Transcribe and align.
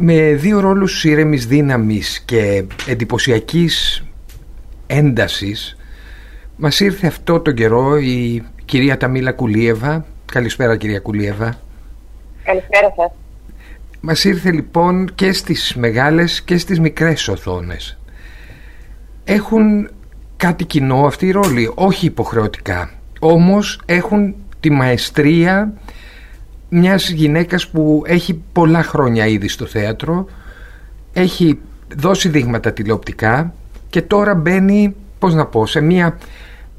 Με 0.00 0.32
δύο 0.32 0.60
ρόλους 0.60 1.04
ήρεμης 1.04 1.46
δύναμης 1.46 2.20
και 2.20 2.64
εντυπωσιακής 2.86 4.04
έντασης 4.86 5.76
μας 6.56 6.80
ήρθε 6.80 7.06
αυτό 7.06 7.40
τον 7.40 7.54
καιρό 7.54 7.96
η 7.96 8.42
κυρία 8.64 8.96
Ταμίλα 8.96 9.32
Κουλίεβα. 9.32 10.06
Καλησπέρα 10.32 10.76
κυρία 10.76 10.98
Κουλίεβα. 10.98 11.60
Καλησπέρα 12.44 12.92
σας. 12.96 13.12
Μας 14.00 14.24
ήρθε 14.24 14.50
λοιπόν 14.52 15.14
και 15.14 15.32
στις 15.32 15.74
μεγάλες 15.74 16.42
και 16.42 16.58
στις 16.58 16.80
μικρές 16.80 17.28
οθόνες. 17.28 17.98
Έχουν 19.24 19.90
κάτι 20.36 20.64
κοινό 20.64 21.06
αυτή 21.06 21.26
η 21.26 21.30
ρόλη, 21.30 21.72
όχι 21.74 22.06
υποχρεωτικά. 22.06 22.90
Όμως 23.20 23.80
έχουν 23.86 24.34
τη 24.60 24.70
μαεστρία 24.70 25.72
μιας 26.68 27.10
γυναίκας 27.10 27.68
που 27.68 28.02
έχει 28.06 28.42
πολλά 28.52 28.82
χρόνια 28.82 29.26
ήδη 29.26 29.48
στο 29.48 29.66
θέατρο, 29.66 30.26
έχει 31.12 31.58
δώσει 31.96 32.28
δείγματα 32.28 32.72
τηλεοπτικά 32.72 33.54
και 33.90 34.02
τώρα 34.02 34.34
μπαίνει, 34.34 34.94
πώς 35.18 35.34
να 35.34 35.46
πω, 35.46 35.66
σε 35.66 35.80
μια 35.80 36.18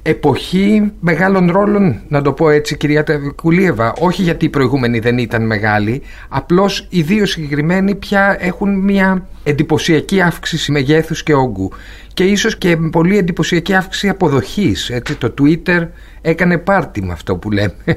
εποχή 0.02 0.91
μεγάλων 0.99 1.52
ρόλων, 1.52 2.02
να 2.07 2.21
το 2.21 2.33
πω 2.33 2.49
έτσι 2.49 2.77
κυρία 2.77 3.05
Κουλίεβα, 3.35 3.94
όχι 3.99 4.21
γιατί 4.21 4.45
οι 4.45 4.49
προηγούμενοι 4.49 4.99
δεν 4.99 5.17
ήταν 5.17 5.45
μεγάλοι, 5.45 6.02
απλώς 6.30 6.88
οι 6.89 7.02
δύο 7.02 7.25
συγκεκριμένοι 7.25 7.95
πια 7.95 8.38
έχουν 8.39 8.80
μια 8.80 9.27
εντυπωσιακή 9.44 10.21
αύξηση 10.21 10.71
μεγέθους 10.71 11.23
και 11.23 11.33
όγκου 11.33 11.71
και 12.20 12.26
ίσως 12.26 12.58
και 12.58 12.78
πολύ 12.91 13.18
εντυπωσιακή 13.18 13.73
αύξηση 13.73 14.09
αποδοχής, 14.09 14.90
έτσι, 14.90 15.16
το 15.16 15.34
Twitter 15.40 15.88
έκανε 16.22 16.58
πάρτι 16.58 17.02
με 17.02 17.14
αυτό 17.14 17.38
που 17.38 17.52
λέμε. 17.52 17.84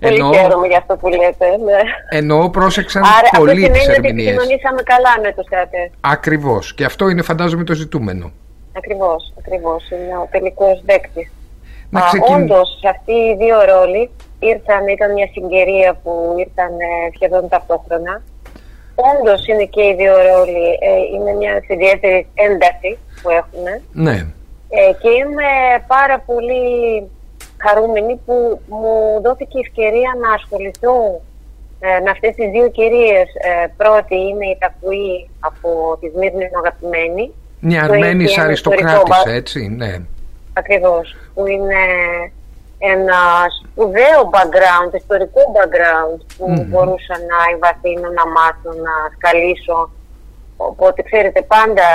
Πολύ 0.00 0.34
χαίρομαι 0.34 0.66
για 0.66 0.78
αυτό 0.78 0.96
που 0.96 1.08
λέτε. 1.08 1.46
Ναι. 1.64 1.80
Εννοώ 2.10 2.50
πρόσεξαν 2.50 3.02
Άρα, 3.02 3.28
πολύ 3.36 3.70
τις 3.70 3.88
ερμηνείες. 3.88 3.88
Άρα 3.88 3.96
αυτό 3.96 4.02
σημαίνει 4.02 4.08
ότι 4.08 4.08
επικοινωνήσαμε 4.08 4.82
καλά 4.82 5.20
με 5.22 5.32
τους 5.32 5.46
θεατές. 5.48 5.90
Ακριβώς. 6.00 6.74
Και 6.74 6.84
αυτό 6.84 7.08
είναι 7.08 7.22
φαντάζομαι 7.22 7.64
το 7.64 7.74
ζητούμενο. 7.74 8.32
Ακριβώς, 8.76 9.32
ακριβώς. 9.38 9.90
Είναι 9.90 10.16
ο 10.16 10.28
τελικός 10.30 10.82
δέκτης. 10.84 11.32
Ξεκιν... 12.06 12.34
Όντως, 12.34 12.80
αυτοί 12.90 13.12
οι 13.12 13.36
δύο 13.36 13.56
ρόλοι 13.72 14.10
ήρθαν, 14.38 14.86
ήταν 14.86 15.12
μια 15.12 15.28
συγκαιρία 15.32 15.94
που 16.02 16.34
ήρθαν 16.38 16.72
ε, 16.80 17.10
σχεδόν 17.14 17.48
ταυτόχρονα. 17.48 18.22
Όντως 18.94 19.46
είναι 19.46 19.64
και 19.64 19.82
οι 19.82 19.94
δύο 19.94 20.14
ρόλοι, 20.14 20.66
ε, 20.80 21.14
είναι 21.14 21.32
μια 21.32 21.62
ιδιαίτερη 21.68 22.26
ένταση 22.34 22.98
που 23.22 23.30
έχουν. 23.30 23.64
Ναι. 23.92 24.26
Ε, 24.68 24.92
και 25.00 25.08
είμαι 25.08 25.50
πάρα 25.86 26.18
πολύ 26.18 26.64
χαρούμενη 27.56 28.20
που 28.26 28.60
μου 28.68 29.20
δόθηκε 29.22 29.58
η 29.58 29.64
ευκαιρία 29.66 30.10
να 30.22 30.32
ασχοληθώ 30.32 31.20
ε, 31.80 32.00
με 32.04 32.10
αυτές 32.10 32.34
τις 32.34 32.50
δύο 32.50 32.68
κυρίες. 32.68 33.28
Ε, 33.34 33.66
πρώτη 33.76 34.16
είναι 34.16 34.46
η 34.46 34.56
Τακουή 34.60 35.30
από 35.40 35.98
τη 36.00 36.08
Σμύρνη 36.08 36.48
αγαπημένη 36.56 37.32
μια 37.64 37.82
Αρμένης 37.82 38.38
αριστοκράτης, 38.38 39.24
έτσι, 39.26 39.68
ναι. 39.68 39.96
Ακριβώς, 40.52 41.16
που 41.34 41.46
είναι 41.46 41.74
ένα 42.90 43.20
σπουδαίο 43.58 44.20
background, 44.34 44.90
ιστορικό 45.02 45.40
background 45.56 46.18
που 46.36 46.46
mm. 46.52 46.66
μπορούσα 46.68 47.14
να 47.30 47.38
εμβαθύνω, 47.52 48.08
να 48.18 48.24
μάθω, 48.36 48.70
να 48.86 48.94
σκαλίσω. 49.16 49.90
Οπότε 50.56 51.02
ξέρετε 51.02 51.42
πάντα 51.42 51.88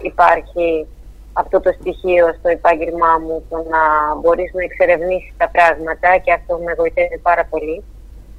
υπάρχει 0.00 0.86
αυτό 1.32 1.60
το 1.60 1.70
στοιχείο 1.80 2.34
στο 2.38 2.48
επάγγελμά 2.48 3.12
μου 3.24 3.44
το 3.50 3.56
να 3.56 4.14
μπορείς 4.20 4.52
να 4.52 4.62
εξερευνήσεις 4.62 5.32
τα 5.36 5.48
πράγματα 5.48 6.18
και 6.24 6.32
αυτό 6.32 6.52
με 6.64 6.74
βοηθάει 6.74 7.18
πάρα 7.22 7.44
πολύ. 7.50 7.84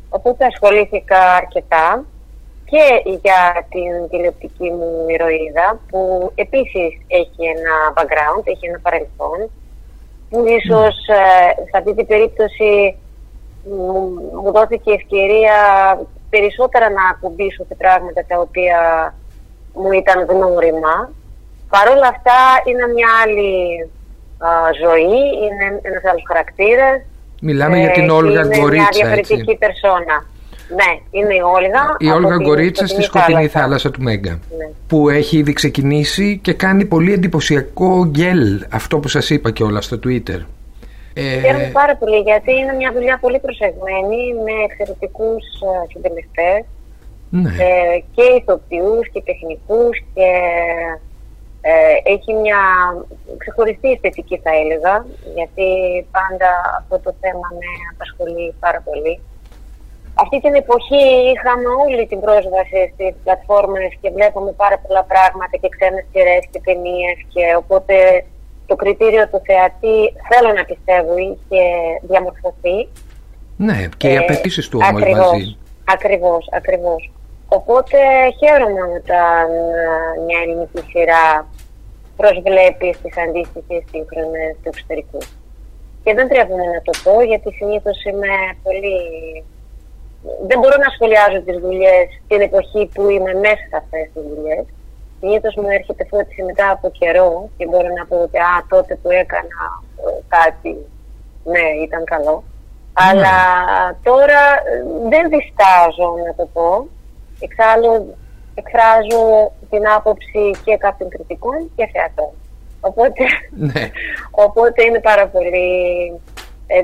Οπότε 0.09 0.45
ασχολήθηκα 0.45 1.21
αρκετά 1.41 2.05
και 2.71 2.85
για 3.23 3.67
την 3.69 4.09
τηλεοπτική 4.09 4.69
μου 4.71 5.05
ηρωίδα 5.07 5.79
που 5.89 6.31
επίσης 6.35 6.91
έχει 7.07 7.41
ένα 7.55 7.73
background, 7.95 8.43
έχει 8.43 8.65
ένα 8.67 8.79
παρελθόν 8.79 9.39
που 10.31 10.45
ίσως 10.47 10.95
ε, 11.07 11.23
σε 11.69 11.77
αυτή 11.77 11.95
την 11.95 12.07
περίπτωση 12.07 12.95
μου, 13.63 14.51
δόθηκε 14.51 14.91
ευκαιρία 14.91 15.55
περισσότερα 16.29 16.89
να 16.89 17.03
ακουμπήσω 17.11 17.63
σε 17.67 17.75
πράγματα 17.75 18.25
τα 18.27 18.39
οποία 18.39 18.79
μου 19.73 19.91
ήταν 19.91 20.25
γνώριμα. 20.29 21.11
Παρ' 21.69 21.89
όλα 21.89 22.07
αυτά 22.07 22.39
είναι 22.65 22.87
μια 22.95 23.09
άλλη 23.23 23.53
ζωή, 24.83 25.21
είναι 25.43 25.79
ένας 25.81 26.03
άλλος 26.09 26.23
χαρακτήρας. 26.27 27.01
Μιλάμε 27.41 27.79
για 27.79 27.91
την 27.91 28.09
Όλγα 28.09 28.41
Γκορίτσα, 28.41 28.65
Είναι 28.65 28.73
μια 28.73 28.89
διαφορετική 28.91 29.55
περσόνα. 29.57 30.25
Ναι, 30.75 31.19
είναι 31.19 31.33
η 31.33 31.39
Όλγα. 31.39 31.95
Η 31.99 32.07
Όλγα 32.07 32.35
Γκορίτσα 32.35 32.87
στη 32.87 33.01
σκοτεινή 33.01 33.47
θάλασσα, 33.47 33.91
του 33.91 34.01
Μέγκα. 34.01 34.31
Ναι. 34.31 34.69
Που 34.87 35.09
έχει 35.09 35.37
ήδη 35.37 35.53
ξεκινήσει 35.53 36.39
και 36.43 36.53
κάνει 36.53 36.85
πολύ 36.85 37.13
εντυπωσιακό 37.13 38.05
γκέλ 38.05 38.65
αυτό 38.71 38.99
που 38.99 39.07
σας 39.07 39.29
είπα 39.29 39.51
και 39.51 39.63
όλα 39.63 39.81
στο 39.81 39.99
Twitter. 40.05 40.39
Ε... 41.13 41.39
Χαίρομαι 41.39 41.69
πάρα 41.73 41.95
πολύ 41.95 42.19
γιατί 42.19 42.51
είναι 42.51 42.73
μια 42.73 42.91
δουλειά 42.91 43.17
πολύ 43.21 43.39
προσεγμένη 43.39 44.19
με 44.45 44.53
εξαιρετικούς 44.67 45.43
ε, 45.69 45.87
συντελεστές 45.91 46.63
ναι. 47.29 47.49
ε, 47.49 48.03
και 48.15 48.23
ηθοποιούς 48.37 49.09
και 49.11 49.21
τεχνικούς 49.25 49.95
και 50.13 50.29
ε, 51.61 52.11
έχει 52.13 52.33
μια 52.33 52.61
ξεχωριστή 53.37 53.89
αισθητική 53.91 54.37
θα 54.43 54.51
έλεγα 54.61 55.05
γιατί 55.35 55.67
πάντα 56.17 56.49
αυτό 56.79 56.99
το 56.99 57.11
θέμα 57.21 57.47
με 57.59 57.69
απασχολεί 57.93 58.53
πάρα 58.59 58.81
πολύ 58.87 59.19
αυτή 60.23 60.37
την 60.41 60.53
εποχή 60.63 61.05
είχαμε 61.33 61.67
όλη 61.83 62.03
την 62.11 62.19
πρόσβαση 62.25 62.79
στις 62.93 63.13
πλατφόρμες 63.23 63.91
και 64.01 64.09
βλέπαμε 64.17 64.51
πάρα 64.63 64.77
πολλά 64.83 65.03
πράγματα 65.11 65.55
και 65.61 65.69
ξένες 65.75 66.05
σειρές 66.11 66.43
και 66.51 66.61
ταινίες 66.65 67.17
και 67.33 67.43
οπότε 67.61 67.95
το 68.69 68.75
κριτήριο 68.75 69.25
του 69.29 69.41
θεατή 69.47 69.97
θέλω 70.29 70.49
να 70.57 70.63
πιστεύω 70.69 71.11
είχε 71.17 71.63
διαμορφωθεί. 72.09 72.77
Ναι, 73.67 73.79
και 73.97 74.07
οι 74.11 74.17
ε, 74.19 74.23
απαιτήσεις 74.23 74.69
του 74.69 74.79
όμως 74.81 75.03
μαζί. 75.15 75.57
Ακριβώς, 75.95 76.49
ακριβώς. 76.59 77.11
Οπότε 77.47 77.97
χαίρομαι 78.39 78.83
όταν 78.99 79.45
ε, 79.83 80.21
μια 80.25 80.39
ελληνική 80.43 80.81
σειρά 80.91 81.25
προσβλέπει 82.19 82.89
στις 82.93 83.13
αντίστοιχες 83.25 83.81
σύγχρονες 83.91 84.51
του 84.61 84.69
εξωτερικού. 84.73 85.21
Και 86.03 86.13
δεν 86.13 86.27
τρέφομαι 86.29 86.65
να 86.75 86.81
το 86.87 86.93
πω 87.03 87.21
γιατί 87.21 87.49
συνήθως 87.59 87.97
είμαι 88.03 88.33
πολύ 88.63 88.97
δεν 90.47 90.59
μπορώ 90.59 90.75
να 90.85 90.89
σχολιάζω 90.95 91.39
τις 91.41 91.57
δουλειές 91.65 92.07
την 92.27 92.41
εποχή 92.41 92.89
που 92.93 93.09
είμαι 93.09 93.33
μέσα 93.33 93.63
σε 93.69 93.77
αυτές 93.81 94.05
τις 94.13 94.23
δουλειές. 94.31 94.65
Συνήθως 95.19 95.53
μου 95.55 95.69
έρχεται 95.77 96.03
φώτιση 96.11 96.41
μετά 96.43 96.67
από 96.71 96.89
καιρό 96.99 97.49
και 97.57 97.65
μπορώ 97.69 97.89
να 97.97 98.05
πω 98.05 98.15
ότι 98.21 98.37
α, 98.37 98.65
τότε 98.69 98.95
που 99.01 99.09
έκανα 99.21 99.61
ε, 100.05 100.11
κάτι, 100.37 100.71
ναι, 101.53 101.65
ήταν 101.85 102.03
καλό. 102.03 102.43
Ναι. 102.43 103.03
Αλλά 103.07 103.37
τώρα 104.03 104.41
ε, 104.69 104.75
δεν 105.11 105.23
διστάζω 105.33 106.09
να 106.25 106.33
το 106.39 106.45
πω. 106.53 106.87
Εξάλλου 107.39 108.15
εκφράζω 108.55 109.51
την 109.69 109.83
άποψη 109.97 110.43
και 110.65 110.77
κάποιων 110.77 111.09
κριτικών 111.09 111.71
και 111.75 111.89
θεατών. 111.93 112.33
Οπότε, 112.81 113.23
ναι. 113.49 113.83
οπότε 114.45 114.83
είναι 114.83 114.99
πάρα 114.99 115.27
πολύ 115.27 115.67
ε, 116.30 116.30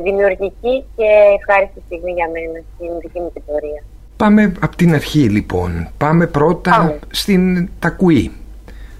δημιουργική 0.04 0.86
και 0.96 1.10
ευχάριστη 1.40 1.82
στιγμή 1.86 2.12
για 2.12 2.30
μένα 2.34 2.64
στην 2.76 2.90
δική 3.02 3.20
μου 3.20 3.34
πορεία. 3.46 3.84
Πάμε 4.18 4.54
από 4.62 4.76
την 4.76 4.94
αρχή 4.94 5.20
λοιπόν. 5.20 5.90
Πάμε 5.98 6.28
πρώτα 6.28 7.00
στην 7.10 7.70
Τακουή. 7.80 8.32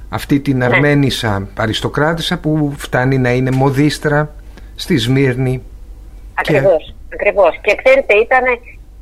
Αυτή 0.10 0.40
την 0.40 0.58
ναι. 0.58 0.66
Αρμένισσα 0.66 1.48
αριστοκράτησα 1.58 2.40
που 2.40 2.74
φτάνει 2.78 3.18
να 3.18 3.30
είναι 3.30 3.52
μοδίστρα 3.52 4.30
στη 4.76 4.98
Σμύρνη. 4.98 5.62
Ακριβώς, 6.34 6.86
και... 6.86 7.14
ακριβώς. 7.14 7.60
Και 7.62 7.76
ξέρετε 7.84 8.14
ήταν 8.14 8.44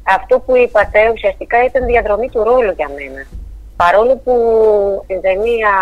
αυτό 0.04 0.40
που 0.40 0.56
είπατε 0.56 1.00
ουσιαστικά 1.14 1.66
ήταν 1.66 1.86
διαδρομή 1.86 2.30
του 2.30 2.44
ρόλου 2.44 2.74
για 2.76 2.90
μένα. 2.96 3.26
Παρόλο 3.76 4.22
που 4.24 4.34
στην 5.04 5.22
ταινία 5.22 5.74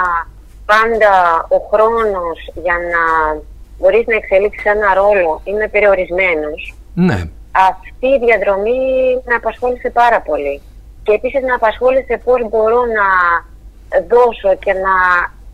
πάντα 0.65 1.45
ο 1.49 1.57
χρόνος 1.71 2.51
για 2.63 2.73
να 2.93 3.03
μπορείς 3.83 4.05
να 4.07 4.15
εξελίξεις 4.15 4.65
ένα 4.65 4.93
ρόλο, 4.93 5.41
είναι 5.43 5.67
περιορισμένος. 5.67 6.75
Ναι. 6.93 7.19
Αυτή 7.69 8.07
η 8.15 8.19
διαδρομή 8.25 8.81
με 9.25 9.33
απασχόλησε 9.35 9.89
πάρα 9.89 10.21
πολύ. 10.21 10.61
Και 11.03 11.11
επίσης 11.11 11.41
με 11.43 11.53
απασχόλησε 11.59 12.21
πώς 12.25 12.39
μπορώ 12.49 12.81
να 12.99 13.07
δώσω 14.11 14.55
και 14.63 14.73
να 14.73 14.95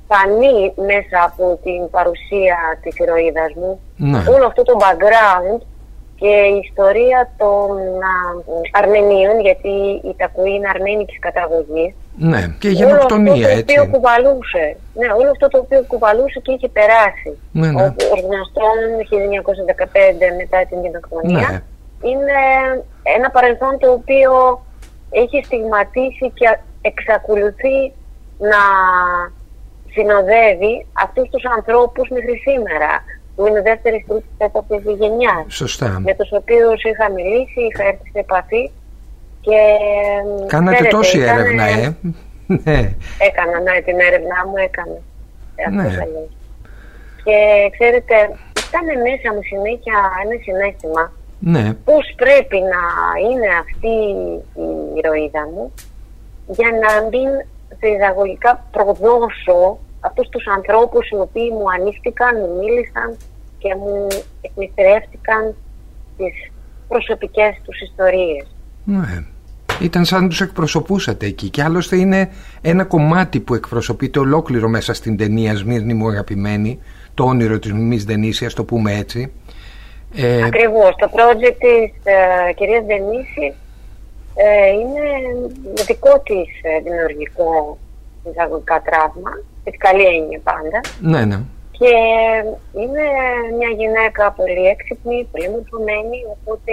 φανεί 0.10 0.74
μέσα 0.92 1.18
από 1.30 1.60
την 1.64 1.90
παρουσία 1.90 2.58
της 2.81 2.98
ηρωίδας 2.98 3.52
μου 3.56 3.80
ναι. 3.96 4.24
όλο 4.36 4.46
αυτό 4.46 4.64
το 4.64 4.78
background 4.84 5.62
και 6.20 6.34
η 6.56 6.60
ιστορία 6.70 7.31
των 7.38 7.78
Αρμενίων, 8.72 9.40
γιατί 9.40 9.76
η 10.10 10.14
Τακουή 10.18 10.54
είναι 10.54 10.70
αρμένικης 10.76 11.20
καταγωγής. 11.20 11.94
Ναι, 12.19 12.56
και 12.60 12.69
γενοκτονία 12.69 13.50
έτσι. 13.50 13.63
Το 13.63 13.81
οποίο 13.81 13.92
κουβαλούσε. 13.94 14.66
Ναι, 15.00 15.07
όλο 15.19 15.30
αυτό 15.30 15.48
το 15.48 15.57
οποίο 15.57 15.83
κουβαλούσε 15.88 16.39
και 16.44 16.51
είχε 16.51 16.69
περάσει. 16.69 17.31
Ναι, 17.51 17.71
ναι. 17.71 17.83
Ο 18.13 18.18
γνωστόν 18.25 18.77
1915 19.00 20.36
μετά 20.42 20.66
την 20.69 20.81
γενοκτονία. 20.83 21.50
Ναι. 21.50 21.62
Είναι 22.10 22.39
ένα 23.18 23.30
παρελθόν 23.30 23.77
το 23.80 23.92
οποίο 23.92 24.31
έχει 25.10 25.44
στιγματίσει 25.45 26.31
και 26.33 26.57
εξακολουθεί 26.81 27.77
να 28.51 28.63
συνοδεύει 29.94 30.86
αυτούς 31.04 31.30
τους 31.30 31.44
ανθρώπους 31.57 32.10
μέχρι 32.10 32.36
σήμερα 32.48 32.92
που 33.36 33.48
είναι 33.48 33.62
δεύτερης, 33.62 34.06
τρίτης, 34.07 34.30
τέταρτης 34.38 34.95
γενιάς. 35.01 35.45
Σωστά. 35.48 36.00
Με 36.00 36.13
τους 36.16 36.31
οποίους 36.31 36.83
είχα 36.83 37.12
μιλήσει, 37.12 37.60
είχα 37.69 37.83
έρθει 37.83 38.10
σε 38.13 38.19
επαφή 38.19 38.71
και... 39.41 39.57
Κάνατε 40.47 40.75
ξέρετε, 40.75 40.95
τόση 40.95 41.19
έρευνα, 41.19 41.63
ε. 41.63 41.95
ναι. 42.45 42.94
Έκανα, 43.27 43.59
ναι, 43.59 43.81
την 43.86 44.00
έρευνά 44.00 44.39
μου 44.47 44.57
έκανα. 44.68 45.00
Ναι. 45.71 45.89
Και 47.24 47.38
ξέρετε, 47.75 48.15
ήταν 48.68 48.86
μέσα 49.07 49.33
μου 49.33 49.44
συνέχεια 49.44 49.97
ένα 50.24 50.36
συνέστημα 50.44 51.12
ναι. 51.39 51.74
πώς 51.74 52.13
πρέπει 52.15 52.57
να 52.74 52.83
είναι 53.27 53.50
αυτή 53.63 53.94
η 54.62 54.97
ηρωίδα 54.97 55.44
μου 55.53 55.74
για 56.47 56.69
να 56.83 56.92
μην 57.09 57.30
διδαγωγικά 57.80 58.65
προδώσω 58.71 59.77
αυτούς 60.00 60.30
τους 60.30 60.47
ανθρώπους 60.47 61.09
οι 61.09 61.15
οποίοι 61.15 61.50
μου 61.53 61.71
ανήφθηκαν, 61.71 62.38
μου 62.39 62.56
μίλησαν 62.59 63.18
και 63.57 63.75
μου 63.75 64.07
εκμυστρεύτηκαν 64.42 65.56
τις 66.18 66.51
προσωπικές 66.88 67.62
τους 67.65 67.81
ιστορίες. 67.81 68.47
Ναι. 68.89 69.24
Ήταν 69.81 70.06
σαν 70.06 70.21
να 70.21 70.27
τους 70.27 70.41
εκπροσωπούσατε 70.41 71.25
εκεί 71.25 71.50
και 71.50 71.63
άλλωστε 71.63 71.95
είναι 71.95 72.30
ένα 72.62 72.83
κομμάτι 72.83 73.39
που 73.39 73.53
εκπροσωπείται 73.53 74.19
ολόκληρο 74.19 74.68
μέσα 74.68 74.94
στην 74.94 75.18
ταινία 75.18 75.56
Σμύρνη 75.56 75.94
μου 75.94 76.07
αγαπημένη 76.07 76.80
το 77.13 77.24
όνειρο 77.24 77.59
της 77.59 77.74
Μιμής 77.74 78.03
Δενήσης, 78.03 78.47
ας 78.47 78.53
το 78.53 78.63
πούμε 78.63 78.97
έτσι. 78.97 79.31
Ε... 80.15 80.44
Ακριβώς. 80.44 80.95
Το 80.95 81.09
project 81.13 81.56
της 81.59 81.91
ε, 82.03 82.53
κυρίας 82.53 82.86
Δενήση 82.86 83.53
ε, 84.36 84.69
είναι 84.69 85.06
δικό 85.88 86.19
της 86.19 86.50
ε, 86.62 86.80
δημιουργικό 86.83 87.77
εισαγωγικά 88.30 88.81
τραύμα, 88.81 89.31
της 89.63 89.77
καλή 89.77 90.06
έννοια 90.06 90.39
πάντα. 90.44 90.80
Ναι, 91.00 91.25
ναι. 91.25 91.39
Και 91.71 91.94
είναι 92.80 93.06
μια 93.57 93.69
γυναίκα 93.77 94.31
πολύ 94.31 94.65
έξυπνη, 94.65 95.27
πολύ 95.31 95.50
μορφωμένη, 95.50 96.19
οπότε 96.35 96.71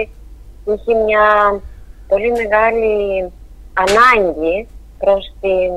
είχε 0.65 0.93
μια 1.05 1.25
πολύ 2.07 2.31
μεγάλη 2.31 3.31
ανάγκη 3.73 4.67
προς 4.97 5.33
την 5.41 5.71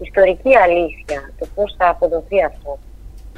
ιστορική 0.00 0.56
αλήθεια, 0.56 1.32
το 1.38 1.46
πώς 1.54 1.74
θα 1.78 1.88
αποδοθεί 1.88 2.44
αυτό. 2.44 2.78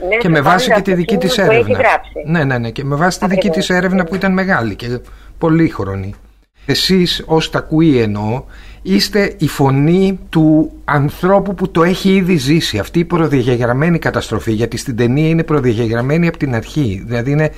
Ναι, 0.08 0.16
και 0.16 0.28
με 0.28 0.40
βάση 0.40 0.72
και 0.72 0.80
τη 0.80 0.94
δική 0.94 1.16
της 1.16 1.38
έρευνα. 1.38 1.78
Ναι, 2.26 2.44
ναι, 2.44 2.58
ναι, 2.58 2.70
και 2.70 2.84
με 2.84 2.96
βάση 2.96 3.18
τη 3.18 3.26
δική 3.26 3.50
της 3.50 3.70
έρευνα 3.70 4.04
που 4.04 4.14
ήταν 4.14 4.32
μεγάλη 4.32 4.76
και 4.76 5.00
πολύχρονη. 5.38 6.14
Εσείς 6.66 7.24
ως 7.26 7.50
τα 7.50 7.60
κουί 7.60 8.00
εννοώ 8.00 8.44
είστε 8.82 9.34
η 9.38 9.48
φωνή 9.48 10.18
του 10.28 10.72
ανθρώπου 10.84 11.54
που 11.54 11.70
το 11.70 11.82
έχει 11.82 12.14
ήδη 12.14 12.36
ζήσει 12.36 12.78
αυτή 12.78 12.98
η 12.98 13.04
προδιαγεγραμμένη 13.04 13.98
καταστροφή 13.98 14.52
γιατί 14.52 14.76
στην 14.76 14.96
ταινία 14.96 15.28
είναι 15.28 15.42
προδιαγεγραμμένη 15.44 16.28
από 16.28 16.36
την 16.36 16.54
αρχή 16.54 17.02
δηλαδή 17.06 17.30
είναι 17.30 17.50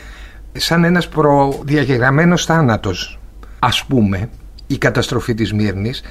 σαν 0.53 0.85
ένας 0.85 1.09
προδιαγεγραμμένος 1.09 2.45
θάνατος 2.45 3.19
ας 3.67 3.85
πούμε 3.85 4.29
η 4.67 4.79
καταστροφή 4.79 5.35
της 5.35 5.53
Μύρνης 5.53 6.03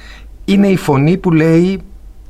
είναι 0.44 0.66
η 0.66 0.76
φωνή 0.76 1.16
που 1.16 1.30
λέει 1.30 1.80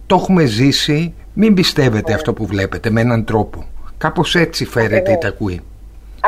το 0.06 0.14
έχουμε 0.14 0.44
ζήσει 0.44 1.14
μην 1.34 1.54
πιστεύετε 1.54 2.14
αυτό 2.14 2.32
που 2.32 2.46
βλέπετε 2.46 2.90
με 2.90 3.00
έναν 3.00 3.24
τρόπο 3.24 3.64
κάπως 3.98 4.34
έτσι 4.34 4.64
φέρεται 4.64 5.12
η 5.12 5.18
Τακουή 5.18 5.60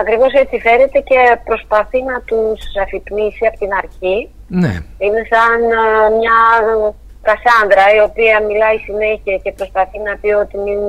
Ακριβώς 0.03 0.33
έτσι 0.33 0.57
φέρεται 0.67 0.99
και 1.09 1.19
προσπαθεί 1.45 2.03
να 2.03 2.21
τους 2.29 2.61
αφυπνίσει 2.83 3.47
από 3.47 3.59
την 3.59 3.73
αρχή. 3.83 4.19
Ναι. 4.63 4.75
Είναι 5.05 5.23
σαν 5.33 5.59
μια 6.19 6.39
Κασάνδρα 7.29 7.85
η 7.99 8.01
οποία 8.09 8.35
μιλάει 8.49 8.79
συνέχεια 8.89 9.37
και 9.43 9.53
προσπαθεί 9.53 9.99
να 9.99 10.13
πει 10.21 10.31
ότι 10.45 10.57
μην 10.67 10.81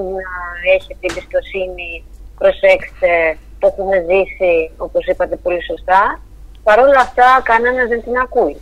έχετε 0.75 1.03
εμπιστοσύνη, 1.09 1.89
προσέξτε, 2.41 3.11
το 3.59 3.65
έχουμε 3.71 3.97
ζήσει 4.09 4.53
όπως 4.77 5.03
είπατε 5.05 5.35
πολύ 5.35 5.61
σωστά. 5.69 6.01
Παρ' 6.67 6.79
όλα 6.79 7.01
αυτά 7.07 7.27
κανένας 7.43 7.87
δεν 7.87 8.03
την 8.03 8.17
ακούει. 8.17 8.57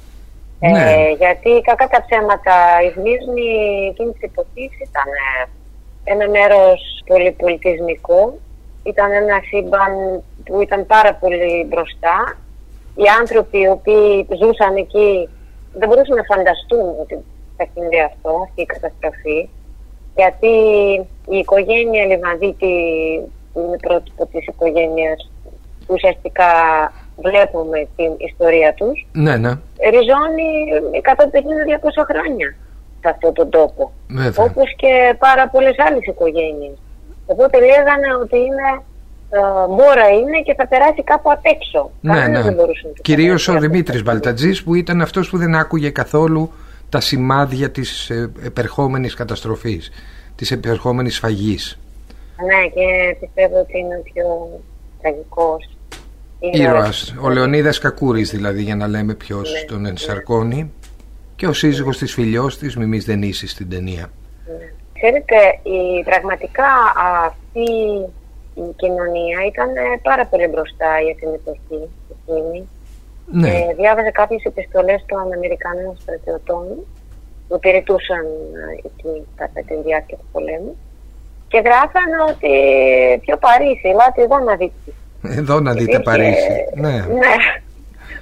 Ναι. 0.59 0.69
Ε, 0.69 1.11
γιατί 1.21 1.61
κακά 1.61 1.87
τα 1.87 2.05
ψέματα 2.05 2.55
η 2.85 2.89
Σμύρνη 2.95 3.49
εκείνη 3.91 4.11
τη 4.11 4.19
εποχή 4.21 4.65
ήταν 4.87 5.09
ένα 6.03 6.29
μέρος 6.29 7.03
πολύ 7.05 7.31
πολιτισμικό 7.31 8.21
ήταν 8.91 9.11
ένα 9.11 9.37
σύμπαν 9.49 10.23
που 10.45 10.61
ήταν 10.61 10.85
πάρα 10.85 11.13
πολύ 11.13 11.65
μπροστά. 11.69 12.37
Οι 12.95 13.07
άνθρωποι 13.19 13.59
οι 13.59 13.67
οποίοι 13.67 14.27
ζούσαν 14.39 14.75
εκεί 14.75 15.29
δεν 15.73 15.87
μπορούσαν 15.87 16.15
να 16.15 16.23
φανταστούν 16.23 16.85
ότι 17.01 17.15
θα 17.57 17.65
συμβεί 17.73 18.01
αυτό, 18.01 18.31
αυτή 18.45 18.61
η 18.61 18.65
καταστροφή. 18.65 19.49
Γιατί 20.15 20.53
η 21.35 21.37
οικογένεια 21.37 22.05
Λιβαδίτη, 22.05 22.75
που 23.53 23.59
είναι 23.59 23.77
πρότυπο 23.77 24.25
της 24.25 24.47
οικογένειας 24.47 25.31
που 25.79 25.93
ουσιαστικά 25.97 26.51
βλέπουμε 27.17 27.87
την 27.95 28.11
ιστορία 28.17 28.73
τους, 28.73 29.07
ναι, 29.11 29.37
ναι. 29.37 29.51
ριζώνει 29.93 30.49
150-200 31.01 32.05
χρόνια 32.09 32.55
σε 33.01 33.09
αυτόν 33.09 33.33
τον 33.33 33.49
τόπο. 33.49 33.91
Βέβαια. 34.07 34.45
Όπως 34.45 34.75
και 34.75 35.15
πάρα 35.19 35.49
πολλές 35.49 35.75
άλλες 35.87 36.05
οικογένειες. 36.05 36.77
Οπότε 37.25 37.59
λέγανε 37.59 38.15
ότι 38.21 38.37
είναι 38.37 38.67
ε, 39.29 39.67
μπόρα 39.67 40.09
είναι 40.09 40.41
και 40.41 40.53
θα 40.53 40.67
περάσει 40.67 41.03
κάπου 41.03 41.31
απ' 41.31 41.45
έξω. 41.45 41.91
Ναι, 42.01 42.27
ναι. 42.27 42.41
Κυρίως 43.01 43.47
ο 43.47 43.59
Δημήτρης 43.59 44.03
Μπαλτατζής 44.03 44.63
που 44.63 44.75
ήταν 44.75 45.01
αυτός 45.01 45.29
που 45.29 45.37
δεν 45.37 45.55
άκουγε 45.55 45.89
καθόλου 45.89 46.51
τα 46.89 46.99
σημάδια 46.99 47.71
της 47.71 48.09
ε, 48.09 48.31
επερχόμενης 48.45 49.13
καταστροφής, 49.13 49.91
της 50.35 50.51
επερχόμενης 50.51 51.19
φαγής. 51.19 51.79
Ναι 52.45 52.69
και 52.69 53.15
πιστεύω 53.19 53.59
ότι 53.59 53.77
είναι 53.77 53.95
ο 53.95 54.01
πιο 54.13 54.59
τραγικός 55.01 55.74
ήρωας. 56.39 57.15
Ο 57.21 57.29
Λεωνίδας 57.29 57.79
Κακούρης 57.79 58.31
δηλαδή 58.31 58.61
για 58.61 58.75
να 58.75 58.87
λέμε 58.87 59.13
ποιος 59.13 59.51
ναι, 59.51 59.65
τον 59.67 59.85
ενσαρκώνει 59.85 60.71
και 61.35 61.47
ο 61.47 61.53
σύζυγος 61.53 61.97
της 61.97 62.13
φιλιός 62.13 62.57
της 62.57 62.75
Μιμής 62.75 63.05
Δενήσης 63.05 63.51
στην 63.51 63.69
ταινία. 63.69 64.09
Ναι. 64.47 64.71
Ξέρετε, 64.93 65.35
η, 65.63 66.03
πραγματικά 66.03 66.67
αυτή 67.25 67.69
η 68.55 68.73
κοινωνία 68.75 69.37
ήταν 69.51 69.69
ε, 69.75 69.99
πάρα 70.01 70.25
πολύ 70.25 70.47
μπροστά 70.47 70.99
για 70.99 71.15
την 71.15 71.29
εποχή 71.33 71.89
εκείνη. 72.13 72.67
Ναι. 73.31 73.49
Ε, 73.49 73.73
διάβαζε 73.73 74.11
κάποιες 74.11 74.43
επιστολές 74.43 75.05
των 75.05 75.33
Αμερικανών 75.33 75.97
στρατιωτών 76.01 76.65
που 77.47 77.55
υπηρετούσαν 77.55 78.25
ε, 78.25 78.87
εκεί 78.87 79.25
κατά 79.35 79.61
τη 79.67 79.75
διάρκεια 79.85 80.17
του 80.17 80.27
πολέμου 80.31 80.77
και 81.47 81.61
γράφανε 81.65 82.17
ότι 82.29 82.53
πιο 83.19 83.37
Παρίσι, 83.37 83.87
ελάτε 83.93 84.21
εδώ 84.21 84.39
να 84.39 84.55
δείτε. 84.55 84.91
Εδώ 85.29 85.59
να 85.59 85.73
δείτε 85.73 85.99
Παρίσι. 85.99 86.65
Ναι. 86.75 86.91
ναι. 86.91 87.35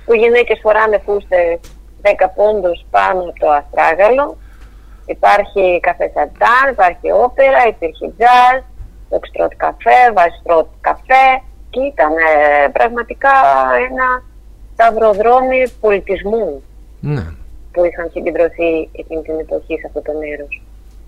Που 0.06 0.14
γυναίκες 0.14 0.60
φοράνε 0.62 1.02
φούστες 1.06 1.60
10 2.02 2.08
πόντους 2.36 2.86
πάνω 2.92 3.20
από 3.20 3.40
το 3.40 3.50
αστράγαλο 3.50 4.38
Υπάρχει 5.06 5.80
καφέ 5.82 6.12
σαντάν, 6.14 6.66
υπάρχει 6.72 7.12
όπερα, 7.12 7.68
υπήρχε 7.68 8.12
jazz, 8.18 8.64
το 9.10 9.16
εξτρότ 9.16 9.52
καφέ, 9.58 10.00
βαστρότ 10.14 10.68
καφέ 10.82 11.28
και 11.70 11.80
ήταν 11.80 12.12
ε, 12.12 12.68
πραγματικά 12.68 13.30
ένα 13.90 14.24
σταυροδρόμι 14.74 15.64
πολιτισμού 15.80 16.64
ναι. 17.00 17.26
που 17.72 17.86
είχαν 17.86 18.10
συγκεντρωθεί 18.12 18.90
εκείνη 18.92 19.22
την 19.22 19.40
εποχή 19.40 19.76
σε 19.80 19.88
αυτό 19.88 20.02
το 20.02 20.12
μέρος. 20.20 20.62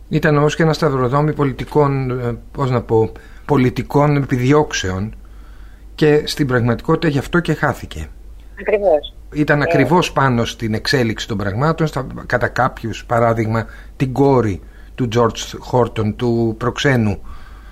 Ήταν 0.10 0.38
όμως 0.38 0.56
και 0.56 0.64
ένα 0.64 0.74
σταυροδρόμι 0.74 1.34
πολιτικών, 1.34 2.10
ε, 2.10 2.38
πώς 2.52 2.72
να 2.72 2.82
πω, 2.82 3.12
πολιτικών 3.46 4.16
επιδιώξεων 4.16 5.16
και 5.96 6.22
στην 6.25 6.48
πραγματικότητα 6.48 7.08
γι' 7.08 7.20
αυτό 7.20 7.40
και 7.40 7.54
χάθηκε. 7.54 8.08
Ακριβώς 8.60 9.16
ήταν 9.36 9.62
ε. 9.62 9.64
ακριβώς 9.64 10.12
πάνω 10.12 10.46
στην 10.46 10.74
εξέλιξη 10.74 11.28
των 11.28 11.38
πραγμάτων 11.38 11.88
στα, 11.88 12.08
κατά 12.25 12.48
κάποιους 12.48 13.06
παράδειγμα 13.06 13.66
την 13.96 14.14
κόρη 14.14 14.62
του 14.96 15.08
George 15.16 15.58
Χόρτον 15.60 16.16
του 16.16 16.56
προξένου 16.58 17.20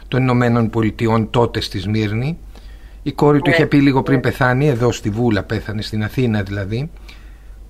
των 0.07 0.21
Ηνωμένων 0.21 0.69
Πολιτειών 0.69 1.29
τότε 1.29 1.61
στη 1.61 1.79
Σμύρνη 1.79 2.37
η 3.03 3.11
κόρη 3.11 3.41
του 3.41 3.49
ναι. 3.49 3.55
είχε 3.55 3.65
πει 3.65 3.77
λίγο 3.77 4.03
πριν 4.03 4.15
ναι. 4.15 4.21
πεθάνει 4.21 4.67
εδώ 4.67 4.91
στη 4.91 5.09
Βούλα 5.09 5.43
πέθανε 5.43 5.81
στην 5.81 6.03
Αθήνα 6.03 6.43
δηλαδή 6.43 6.91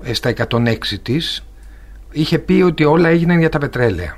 ε, 0.03 0.13
στα 0.13 0.33
106 0.49 0.75
της 1.03 1.45
είχε 2.11 2.39
πει 2.39 2.61
ότι 2.61 2.83
όλα 2.83 3.09
έγιναν 3.09 3.39
για 3.39 3.49
τα 3.49 3.57
πετρέλαια 3.57 4.17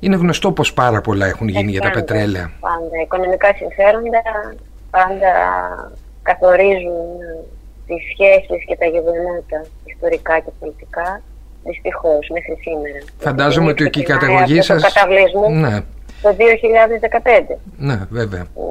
είναι 0.00 0.16
γνωστό 0.16 0.52
πως 0.52 0.72
πάρα 0.72 1.00
πολλά 1.00 1.26
έχουν 1.26 1.48
γίνει 1.48 1.70
για 1.70 1.80
τα 1.80 1.90
πετρέλαια 1.90 2.52
πάντα 2.60 3.02
οικονομικά 3.04 3.54
συμφέροντα 3.54 4.22
πάντα 4.90 5.32
καθορίζουν 6.22 7.16
τις 7.86 8.02
σχέσεις 8.12 8.64
και 8.66 8.76
τα 8.76 8.86
γεγονότα 8.86 9.58
ιστορικά 9.84 10.38
και 10.38 10.50
πολιτικά 10.60 11.22
δυστυχώς 11.64 12.28
μέχρι 12.32 12.56
σήμερα. 12.60 13.00
Φαντάζομαι 13.18 13.70
ότι 13.70 13.90
και 13.90 14.00
η 14.00 14.02
καταγωγή 14.02 14.60
σας... 14.62 14.82
καταβλισμού 14.82 15.50
ναι. 15.50 15.80
το 16.22 16.28
2015. 17.48 17.56
Ναι, 17.76 18.06
βέβαια. 18.10 18.46
Που 18.54 18.66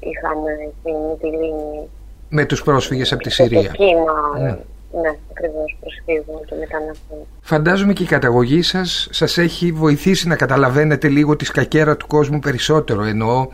είχαμε 0.00 0.50
την 0.82 0.94
Μυτιλίνη 1.08 1.88
με 2.28 2.44
τους 2.44 2.62
πρόσφυγες 2.62 3.12
από 3.12 3.22
τη 3.22 3.30
Συρία. 3.30 3.62
Το 3.62 3.68
κύμα 3.68 4.38
ναι. 4.38 4.56
Ναι, 5.00 5.16
ακριβώς 5.30 5.76
προσφύγων 5.80 6.44
και 6.44 6.54
μεταναστών. 6.54 7.18
Φαντάζομαι 7.40 7.92
και 7.92 8.02
η 8.02 8.06
καταγωγή 8.06 8.62
σας 8.62 9.08
σας 9.10 9.38
έχει 9.38 9.72
βοηθήσει 9.72 10.28
να 10.28 10.36
καταλαβαίνετε 10.36 11.08
λίγο 11.08 11.36
τη 11.36 11.44
σκακέρα 11.44 11.96
του 11.96 12.06
κόσμου 12.06 12.38
περισσότερο. 12.38 13.02
Εννοώ 13.02 13.48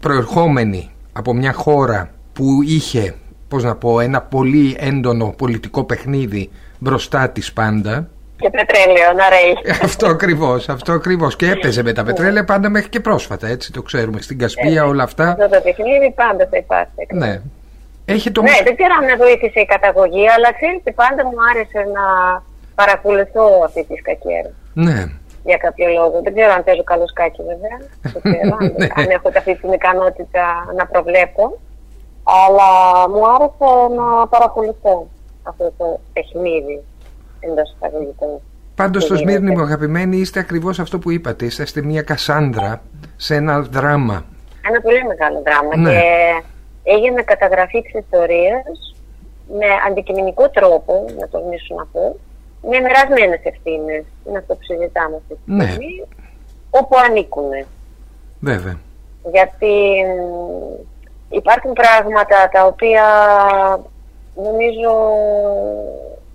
προερχόμενοι 0.00 0.93
από 1.16 1.34
μια 1.34 1.52
χώρα 1.52 2.10
που 2.32 2.62
είχε, 2.62 3.14
πώς 3.48 3.64
να 3.64 3.74
πω, 3.74 4.00
ένα 4.00 4.22
πολύ 4.22 4.76
έντονο 4.78 5.34
πολιτικό 5.38 5.84
παιχνίδι 5.84 6.50
μπροστά 6.78 7.30
της 7.30 7.52
πάντα. 7.52 8.08
Και 8.36 8.50
πετρέλαιο 8.50 9.12
να 9.12 9.28
ρέει. 9.28 9.74
αυτό 9.88 10.06
ακριβώς, 10.06 10.68
αυτό 10.68 10.92
ακριβώς. 10.92 11.36
Και 11.36 11.50
έπαιζε 11.50 11.82
με 11.82 11.92
τα 11.92 12.04
πετρέλαια 12.04 12.44
πάντα 12.44 12.68
μέχρι 12.68 12.88
και 12.88 13.00
πρόσφατα, 13.00 13.46
έτσι 13.48 13.72
το 13.72 13.82
ξέρουμε. 13.82 14.20
Στην 14.20 14.38
Κασπία 14.38 14.82
ε, 14.82 14.86
όλα 14.86 15.02
αυτά. 15.02 15.28
Αυτό 15.28 15.48
το 15.48 15.60
παιχνίδι 15.64 16.12
πάντα 16.14 16.48
θα 16.50 16.56
υπάρχει. 16.56 17.06
Ναι. 17.12 17.40
Έχει 18.04 18.30
το... 18.30 18.42
Ναι, 18.42 18.58
δεν 18.64 18.76
ξέρω 18.76 18.94
αν 19.00 19.04
με 19.04 19.16
βοήθησε 19.16 19.60
η 19.60 19.66
καταγωγή, 19.66 20.28
αλλά 20.28 20.52
ξέρετε, 20.52 20.92
πάντα 20.92 21.24
μου 21.24 21.36
άρεσε 21.50 21.80
να 21.96 22.04
παρακολουθώ 22.74 23.44
αυτή 23.64 23.84
τη 23.84 23.94
σκακέρα. 23.96 24.50
Ναι. 24.72 25.04
Για 25.44 25.56
κάποιο 25.56 25.88
λόγο. 25.88 26.20
Δεν 26.22 26.34
ξέρω 26.34 26.52
αν 26.52 26.64
παίζω 26.64 26.84
καλό 26.84 27.06
σκάκι, 27.08 27.42
βέβαια. 27.42 27.76
Δεν 28.02 28.20
ξέρω 28.22 28.56
ναι. 28.78 28.86
αν 28.94 29.06
έχω 29.10 29.28
αυτή 29.36 29.54
την 29.54 29.72
ικανότητα 29.72 30.44
να 30.76 30.86
προβλέπω. 30.86 31.58
Αλλά 32.42 32.70
μου 33.08 33.22
άρεσε 33.34 33.94
να 33.98 34.26
παρακολουθώ 34.26 35.06
αυτό 35.42 35.72
το 35.76 36.00
παιχνίδι 36.12 36.82
εντός 37.40 37.74
εισαγωγικών. 37.76 38.40
Πάντως 38.74 39.02
στο 39.02 39.16
Σμύρνη 39.16 39.50
μου 39.50 39.62
αγαπημένοι 39.62 40.16
είστε 40.16 40.40
ακριβώς 40.40 40.78
αυτό 40.78 40.98
που 40.98 41.10
είπατε. 41.10 41.44
Είστε 41.44 41.82
μια 41.82 42.02
Κασάνδρα 42.02 42.82
σε 43.16 43.34
ένα 43.34 43.60
δράμα. 43.60 44.24
Ένα 44.68 44.80
πολύ 44.80 45.04
μεγάλο 45.04 45.42
δράμα. 45.42 45.76
Ναι. 45.76 45.90
Και 45.90 46.00
έγινε 46.82 47.22
καταγραφή 47.22 47.82
της 47.82 47.94
ιστορίας 47.94 48.94
με 49.48 49.66
αντικειμενικό 49.88 50.50
τρόπο, 50.50 51.04
να 51.18 51.28
τονίσω 51.28 51.74
να 51.74 51.86
πω, 51.92 52.16
με 52.70 52.80
μοιρασμένες 52.80 53.40
ευθύνες. 53.42 54.04
Είναι 54.26 54.38
αυτό 54.38 54.54
που 54.54 54.64
συζητάμε 54.64 55.16
αυτή 55.16 55.34
τη 55.34 55.52
ναι. 55.52 55.64
στιγμή. 55.64 55.86
Ναι. 55.86 56.04
Όπου 56.70 56.96
ανήκουν. 57.08 57.50
Βέβαια. 58.40 58.78
Γιατί 59.32 59.74
υπάρχουν 61.28 61.72
πράγματα 61.72 62.48
τα 62.52 62.66
οποία 62.66 63.04
νομίζω 64.34 64.92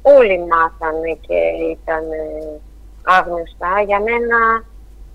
όλοι 0.01 0.37
μάθανε 0.39 1.17
και 1.27 1.39
ήταν 1.71 2.03
άγνωστα. 3.03 3.81
Για 3.85 3.99
μένα 3.99 4.37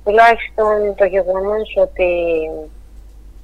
τουλάχιστον 0.04 0.94
το 0.96 1.04
γεγονός 1.04 1.76
ότι 1.76 2.10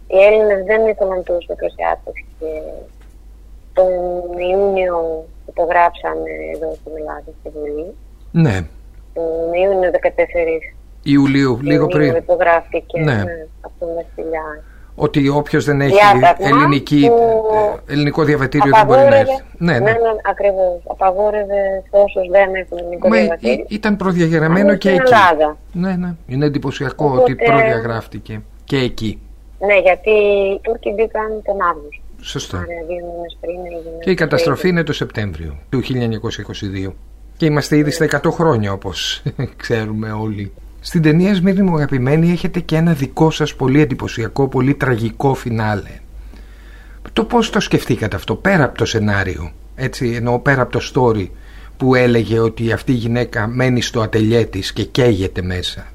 οι 0.07 0.19
Έλληνες 0.27 0.65
δεν 0.65 0.87
ήθελαν 0.87 1.23
τους 1.23 1.47
μικροσιάτες 1.49 2.15
και 2.39 2.47
τον 3.73 4.39
Ιούνιο 4.39 5.25
υπογράψανε 5.52 6.33
εδώ 6.54 6.69
στην 6.80 6.92
Ελλάδα 6.99 7.30
στη 7.40 7.49
Βουλή. 7.54 7.88
Ναι. 8.45 8.57
Τον 9.14 9.52
Ιούνιο 9.62 9.90
14 9.90 9.99
Ιουλίου, 11.02 11.59
λίγο 11.62 11.87
πριν. 11.87 12.14
υπογράφηκε 12.14 12.99
ναι. 13.00 13.14
ναι, 13.14 13.47
από 13.61 13.75
τον 13.78 13.88
Βασιλιά 13.95 14.47
ότι 15.00 15.28
όποιος 15.28 15.64
δεν 15.64 15.80
έχει 15.80 15.97
ελληνική, 16.38 17.11
ελληνικό 17.88 18.25
διαβατήριο 18.25 18.73
δεν 18.75 18.87
μπορεί 18.87 19.00
να 19.00 19.16
έρθει. 19.16 19.42
Ναι, 19.59 19.73
ναι, 19.73 19.78
ναι, 19.78 19.90
ναι 19.90 19.99
ακριβώς. 20.30 20.83
Απαγόρευε 20.87 21.83
όσους 21.90 22.28
δεν 22.30 22.54
έχουν 22.54 22.78
ελληνικό 22.78 23.09
Μα 23.09 23.16
διαβατήριο. 23.16 23.64
Ήταν 23.69 23.97
προδιαγεγραμμένο 23.97 24.76
και 24.76 24.88
εκεί. 24.88 24.99
Ελλάδα. 24.99 25.57
Ναι, 25.73 25.92
ναι. 25.97 26.14
Είναι 26.26 26.47
εντυπωσιακό 26.47 27.04
Οπότε... 27.04 27.23
ότι 27.23 27.35
προδιαγράφτηκε 27.35 28.42
και 28.64 28.76
εκεί. 28.76 29.21
Ναι, 29.59 29.78
γιατί 29.78 30.11
οι 30.11 30.61
Τούρκοι 30.62 30.90
μπήκαν 30.90 31.42
τον 31.45 31.57
Αύγουστο. 31.62 32.00
Σωστό. 32.21 32.57
Άρα, 32.57 32.67
πριν, 33.41 33.57
και 34.00 34.11
η 34.11 34.15
καταστροφή 34.15 34.69
είναι 34.69 34.83
το 34.83 34.93
Σεπτέμβριο 34.93 35.59
του 35.69 35.83
1922. 36.87 36.93
Και 37.37 37.47
είμαστε 37.47 37.77
ήδη 37.77 37.91
στα 37.91 38.21
100 38.23 38.31
χρόνια 38.31 38.73
όπως 38.73 39.23
ξέρουμε 39.62 40.12
όλοι. 40.12 40.53
Στην 40.81 41.03
ταινία 41.03 41.35
Σμύρνη 41.35 41.62
μου 41.62 41.75
αγαπημένη 41.75 42.31
έχετε 42.31 42.61
και 42.61 42.77
ένα 42.77 42.93
δικό 42.93 43.31
σας 43.31 43.55
πολύ 43.55 43.81
εντυπωσιακό, 43.81 44.49
πολύ 44.49 44.75
τραγικό 44.75 45.35
φινάλε. 45.35 46.00
Το 47.12 47.25
πώς 47.25 47.50
το 47.50 47.61
σκεφτήκατε 47.61 48.17
αυτό 48.17 48.35
πέρα 48.35 48.65
από 48.65 48.79
το 48.79 48.85
σενάριο, 48.85 49.53
έτσι 49.75 50.12
εννοώ 50.15 50.39
πέρα 50.39 50.62
από 50.62 50.73
το 50.73 50.81
story 50.95 51.29
που 51.77 51.95
έλεγε 51.95 52.39
ότι 52.39 52.73
αυτή 52.73 52.93
η 52.93 52.95
γυναίκα 52.95 53.47
μένει 53.47 53.83
στο 53.83 54.00
ατελιέ 54.00 54.45
της 54.45 54.73
και 54.73 54.85
καίγεται 54.85 55.43
μέσα; 55.43 55.87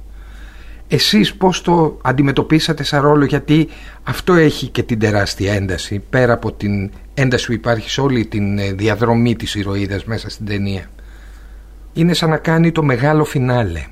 Εσείς 0.87 1.35
πώς 1.35 1.61
το 1.61 1.97
αντιμετωπίσατε 2.03 2.83
σαν 2.83 3.01
ρόλο 3.01 3.25
γιατί 3.25 3.67
αυτό 4.03 4.33
έχει 4.33 4.67
και 4.67 4.83
την 4.83 4.99
τεράστια 4.99 5.53
ένταση 5.53 5.99
πέρα 5.99 6.33
από 6.33 6.51
την 6.51 6.91
ένταση 7.13 7.45
που 7.45 7.53
υπάρχει 7.53 7.89
σε 7.89 8.01
όλη 8.01 8.25
την 8.25 8.57
ε, 8.57 8.71
διαδρομή 8.71 9.35
της 9.35 9.55
ηρωίδας 9.55 10.05
μέσα 10.05 10.29
στην 10.29 10.45
ταινία. 10.45 10.89
Είναι 11.93 12.13
σαν 12.13 12.29
να 12.29 12.37
κάνει 12.37 12.71
το 12.71 12.83
μεγάλο 12.83 13.23
φινάλε. 13.23 13.83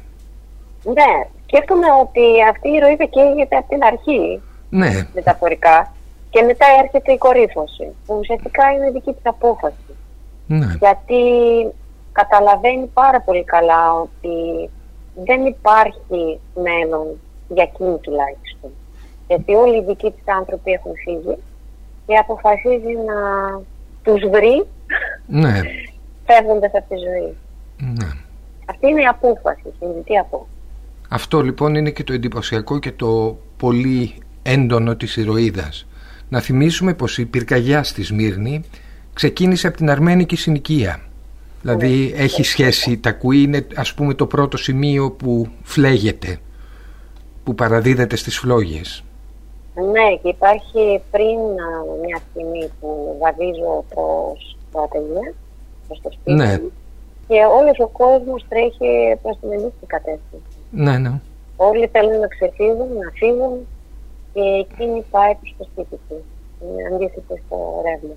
Ναι, 0.83 1.27
σκέφτομαι 1.45 1.87
ότι 2.01 2.21
αυτή 2.49 2.69
η 2.69 2.79
ροή 2.79 3.09
καίγεται 3.09 3.55
από 3.55 3.69
την 3.69 3.83
αρχή. 3.83 4.41
Ναι. 4.69 5.07
Μεταφορικά. 5.13 5.93
Και 6.29 6.41
μετά 6.41 6.65
έρχεται 6.83 7.11
η 7.11 7.17
κορύφωση, 7.17 7.87
που 8.05 8.17
ουσιαστικά 8.19 8.71
είναι 8.71 8.91
δική 8.91 9.11
της 9.13 9.25
απόφαση. 9.25 9.95
Ναι. 10.47 10.75
Γιατί 10.79 11.21
καταλαβαίνει 12.11 12.85
πάρα 12.93 13.21
πολύ 13.21 13.43
καλά 13.43 13.93
ότι 13.93 14.69
δεν 15.15 15.45
υπάρχει 15.45 16.39
μέλλον 16.55 17.07
για 17.47 17.63
εκείνη 17.63 17.97
τουλάχιστον. 17.97 18.69
Γιατί 19.27 19.53
όλοι 19.53 19.77
οι 19.77 19.83
δικοί 19.83 20.11
της 20.11 20.23
άνθρωποι 20.37 20.71
έχουν 20.71 20.91
φύγει 21.03 21.37
και 22.05 22.15
αποφασίζει 22.15 22.93
να 23.05 23.19
τους 24.03 24.29
βρει 24.29 24.65
ναι. 25.27 25.61
φεύγοντας 26.25 26.71
από 26.73 26.89
τη 26.89 26.95
ζωή. 26.95 27.35
Ναι. 27.77 28.07
Αυτή 28.65 28.87
είναι 28.87 29.01
η 29.01 29.05
απόφαση, 29.05 29.61
η 29.67 29.73
συνειδητή 29.79 30.17
απόφαση. 30.17 30.49
Αυτό 31.09 31.41
λοιπόν 31.41 31.75
είναι 31.75 31.89
και 31.89 32.03
το 32.03 32.13
εντυπωσιακό 32.13 32.79
και 32.79 32.91
το 32.91 33.37
πολύ 33.57 34.13
έντονο 34.43 34.95
της 34.95 35.17
ηρωίδας. 35.17 35.87
Να 36.29 36.39
θυμίσουμε 36.39 36.93
πως 36.93 37.17
η 37.17 37.25
πυρκαγιά 37.25 37.83
στη 37.83 38.03
Σμύρνη 38.03 38.63
ξεκίνησε 39.13 39.67
από 39.67 39.77
την 39.77 39.89
αρμένικη 39.89 40.35
συνοικία. 40.35 40.99
Δηλαδή 41.63 42.11
ναι. 42.15 42.23
έχει 42.23 42.43
σχέση, 42.43 42.97
τα 42.97 43.11
κουή 43.11 43.41
είναι 43.41 43.67
ας 43.75 43.93
πούμε 43.93 44.13
το 44.13 44.27
πρώτο 44.27 44.57
σημείο 44.57 45.11
που 45.11 45.47
φλέγεται, 45.63 46.37
που 47.43 47.55
παραδίδεται 47.55 48.15
στις 48.15 48.37
φλόγες. 48.37 49.03
Ναι, 49.75 50.17
και 50.21 50.27
υπάρχει 50.27 51.01
πριν 51.11 51.37
μια 52.05 52.19
στιγμή 52.29 52.69
που 52.79 53.17
βαδίζω 53.19 53.85
προς 53.93 54.57
το 54.71 54.79
ατελείο, 54.81 55.33
προς 55.87 56.01
το 56.01 56.11
σπίτι 56.11 56.33
ναι. 56.33 56.57
και 57.27 57.39
όλος 57.59 57.79
ο 57.79 57.87
κόσμος 57.87 58.45
τρέχει 58.49 59.17
προς 59.21 59.37
την 59.39 59.51
ελίστη 59.51 59.85
κατεύθυνση. 59.87 60.57
Ναι, 60.71 60.97
ναι. 60.97 61.11
Όλοι 61.55 61.87
θέλουν 61.91 62.19
να 62.19 62.27
ξεφύγουν, 62.27 62.87
να 63.03 63.11
φύγουν 63.13 63.67
και 64.33 64.41
εκείνη 64.41 65.03
πάει 65.11 65.35
προς 65.35 65.55
το 65.57 65.63
σπίτι 65.71 66.01
του. 66.09 66.23
Είναι 66.61 66.95
αντίθετο 66.95 67.35
στο 67.45 67.81
ρεύμα. 67.85 68.15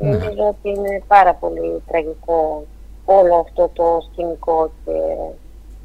Ναι. 0.00 0.08
Νομίζω 0.08 0.44
ότι 0.48 0.68
είναι 0.68 1.02
πάρα 1.06 1.34
πολύ 1.34 1.82
τραγικό 1.86 2.66
όλο 3.10 3.34
αυτό 3.46 3.70
το 3.72 4.08
σκηνικό 4.10 4.70
και 4.84 4.92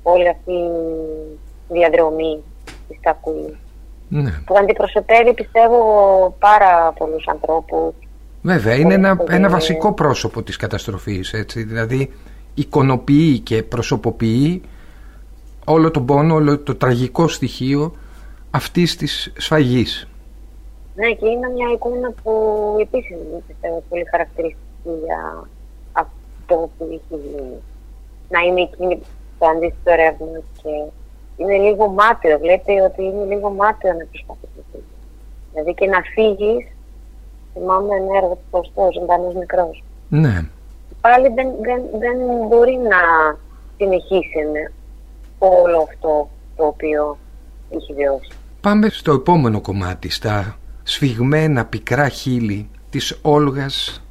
όλη 0.03 0.30
αυτή 0.30 0.51
η 0.51 1.74
διαδρομή 1.74 2.44
της 2.88 2.98
Κακουή. 3.01 3.58
Ναι. 4.10 4.32
Που 4.46 4.56
αντιπροσωπεύει 4.58 5.34
πιστεύω 5.34 5.80
πάρα 6.39 6.94
πολλούς 6.98 7.27
ανθρώπους. 7.27 7.94
Βέβαια, 8.42 8.75
είναι 8.75 8.94
ένα, 8.94 9.24
ένα 9.30 9.50
βασικό 9.50 9.94
πρόσωπο 9.94 10.44
της 10.44 10.56
καταστροφής, 10.56 11.34
έτσι, 11.34 11.63
δηλαδή 11.63 12.13
εικονοποιεί 12.53 13.39
και 13.39 13.63
προσωποποιεί 13.63 14.62
όλο 15.65 15.92
τον 15.92 16.06
πόνο, 16.06 16.36
όλο 16.36 16.60
το 16.60 16.75
τραγικό 16.75 17.27
στοιχείο 17.27 17.96
αυτής 18.51 18.96
της 18.96 19.34
σφαγής. 19.38 20.08
Ναι, 20.96 21.08
και 21.08 21.27
είναι 21.27 21.50
μια 21.50 21.68
εικόνα 21.74 22.13
που 22.24 22.34
επίσης 22.82 23.18
πιστεύω 23.48 23.84
πολύ 23.89 24.03
χαρακτηριστική 24.12 24.89
για 25.06 25.48
αυτό 26.43 26.69
που 26.77 26.83
έχει 26.83 27.21
γίνει. 27.21 27.57
Να 28.29 28.39
είναι 28.39 28.62
εκείνη 28.62 29.01
το 29.39 29.45
αντίστοιχο 29.45 29.95
ρεύμα 29.95 30.39
και 30.62 30.73
είναι 31.38 31.57
λίγο 31.57 31.88
μάταιο. 31.88 32.39
Βλέπει 32.39 32.71
ότι 32.79 33.03
είναι 33.03 33.35
λίγο 33.35 33.50
μάταιο 33.50 33.93
να 33.93 34.05
προσπαθήσει. 34.05 34.83
Δηλαδή 35.51 35.73
και 35.73 35.85
να 35.85 36.01
φύγεις, 36.13 36.67
θυμάμαι 37.53 37.95
ένα 37.95 38.17
έργο 38.17 38.33
του 38.33 38.47
Κωστό, 38.51 38.89
ζωντανός 38.93 39.33
μικρός. 39.33 39.83
Ναι. 40.09 40.45
Πάλι 41.01 41.27
δεν, 41.35 41.47
δεν, 41.62 41.81
δεν 42.00 42.17
μπορεί 42.47 42.77
να 42.77 43.01
συνεχίσει 43.77 44.39
όλο 45.39 45.88
αυτό 45.89 46.29
το 46.55 46.65
οποίο 46.65 47.17
έχει 47.69 47.93
βιώσει. 47.93 48.31
Πάμε 48.62 48.89
στο 48.89 49.13
επόμενο 49.13 49.62
κομμάτι, 49.62 50.09
στα 50.09 50.57
σφιγμένα 50.83 51.65
πικρά 51.65 52.07
χείλη 52.07 52.69
της 52.89 53.19
Όλγας 53.21 53.73
της... 53.75 54.03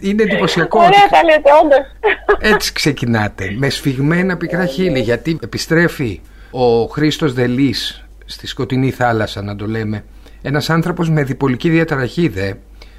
είναι 0.00 0.22
εντυπωσιακό 0.22 0.78
Ωραία 0.78 1.08
τα 1.10 1.24
λέτε 1.24 1.50
όντως. 1.62 2.12
Έτσι 2.40 2.72
ξεκινάτε 2.72 3.54
με 3.56 3.68
σφιγμένα 3.68 4.36
πικρά 4.36 4.66
χείλη 4.66 5.00
γιατί 5.00 5.38
επιστρέφει 5.42 6.20
ο 6.50 6.84
Χρήστος 6.84 7.32
Δελής 7.32 8.04
στη 8.24 8.46
σκοτεινή 8.46 8.90
θάλασσα 8.90 9.42
να 9.42 9.56
το 9.56 9.66
λέμε. 9.66 10.04
Ένας 10.42 10.70
άνθρωπος 10.70 11.10
με 11.10 11.22
διπολική 11.22 11.68
διαταραχή 11.68 12.28
δε 12.28 12.52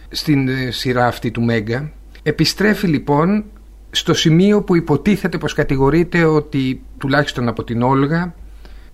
στην 0.10 0.48
ε, 0.48 0.72
σειρά 0.72 1.08
αυτή 1.08 1.32
του 1.32 1.42
Μέγκα. 1.42 1.92
Επιστρέφει 2.24 2.88
λοιπόν 2.88 3.44
στο 3.92 4.14
σημείο 4.14 4.62
που 4.62 4.76
υποτίθεται 4.76 5.38
πως 5.38 5.54
κατηγορείται 5.54 6.24
ότι 6.24 6.82
τουλάχιστον 6.98 7.48
από 7.48 7.64
την 7.64 7.82
Όλγα 7.82 8.34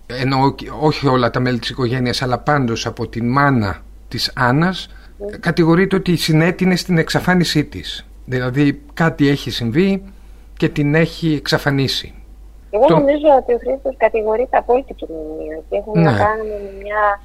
ενώ 0.06 0.54
όχι 0.80 1.06
όλα 1.06 1.30
τα 1.30 1.40
μέλη 1.40 1.58
της 1.58 1.68
οικογένειας 1.68 2.22
αλλά 2.22 2.38
πάντως 2.38 2.86
από 2.86 3.08
την 3.08 3.28
μάνα 3.28 3.82
της 4.08 4.32
Άννας 4.34 4.88
κατηγορείται 5.40 5.96
ότι 5.96 6.16
συνέτεινε 6.16 6.76
στην 6.76 6.98
εξαφάνισή 6.98 7.64
της 7.64 8.06
δηλαδή 8.24 8.82
κάτι 8.94 9.28
έχει 9.28 9.50
συμβεί 9.50 10.02
και 10.56 10.68
την 10.68 10.94
έχει 10.94 11.34
εξαφανίσει 11.34 12.14
εγώ 12.70 12.86
το... 12.86 12.94
νομίζω 12.94 13.28
ότι 13.40 13.52
ο 13.52 13.58
Χρήστος 13.58 13.94
κατηγορείται 13.96 14.56
απόλυτη 14.56 14.94
κοινωνία 14.94 15.62
και 15.68 15.76
έχουμε 15.76 16.02
ναι. 16.02 16.10
να 16.10 16.16
κάνουμε 16.16 16.54
μια 16.82 17.20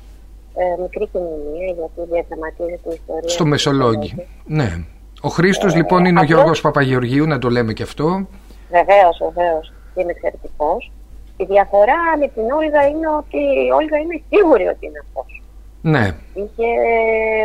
ε, 0.56 0.82
μικρή 0.82 1.08
κοινωνία 1.12 1.74
γιατί 1.78 2.12
διαδραματίζεται 2.12 2.90
η 2.90 2.94
ιστορία 2.94 3.30
στο 3.30 3.46
Μεσολόγγι 3.46 4.28
ναι 4.46 4.86
ο 5.22 5.30
Χρήστος 5.30 5.74
ε, 5.74 5.78
λοιπόν 5.78 6.06
είναι 6.06 6.20
ο 6.20 6.24
Γιώργος 6.24 6.62
Παπαγεωργίου, 6.62 7.26
να 7.28 7.40
το 7.40 7.50
λέμε 7.50 7.74
και 7.74 7.84
αυτό. 7.84 8.28
Βεβαίως, 8.70 9.18
βεβαίως. 9.34 9.74
Είναι 9.96 10.12
εξαιρετικός. 10.12 10.92
Η 11.38 11.44
διαφορά 11.44 12.02
με 12.20 12.28
την 12.28 12.52
Όλγα 12.52 12.88
είναι 12.88 13.08
ότι 13.08 13.38
η 13.38 13.72
Όλγα 13.80 13.98
είναι 13.98 14.22
σίγουρη 14.30 14.66
ότι 14.68 14.86
είναι 14.86 15.00
αυτός. 15.06 15.41
Ναι. 15.82 16.12
Είχε 16.34 16.68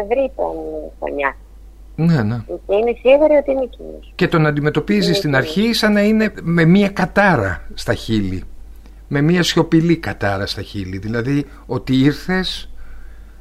βρει 0.08 0.32
τον 0.36 0.54
φωνιά. 0.98 1.36
Ναι, 1.96 2.22
ναι. 2.22 2.36
Και 2.46 2.74
είναι 2.74 2.96
σίγουρη 3.00 3.34
ότι 3.36 3.50
είναι 3.50 3.62
εκείνος. 3.62 4.12
Και 4.14 4.28
τον 4.28 4.46
αντιμετωπίζεις 4.46 5.16
στην 5.16 5.36
αρχή 5.36 5.72
σαν 5.72 5.92
να 5.92 6.02
είναι 6.02 6.32
με 6.42 6.64
μία 6.64 6.88
κατάρα 6.88 7.62
στα 7.74 7.94
χείλη. 7.94 8.42
Με 9.08 9.20
μία 9.20 9.42
σιωπηλή 9.42 9.96
κατάρα 9.96 10.46
στα 10.46 10.62
χείλη. 10.62 10.98
Δηλαδή 10.98 11.46
ότι 11.66 11.94
ήρθες 11.94 12.70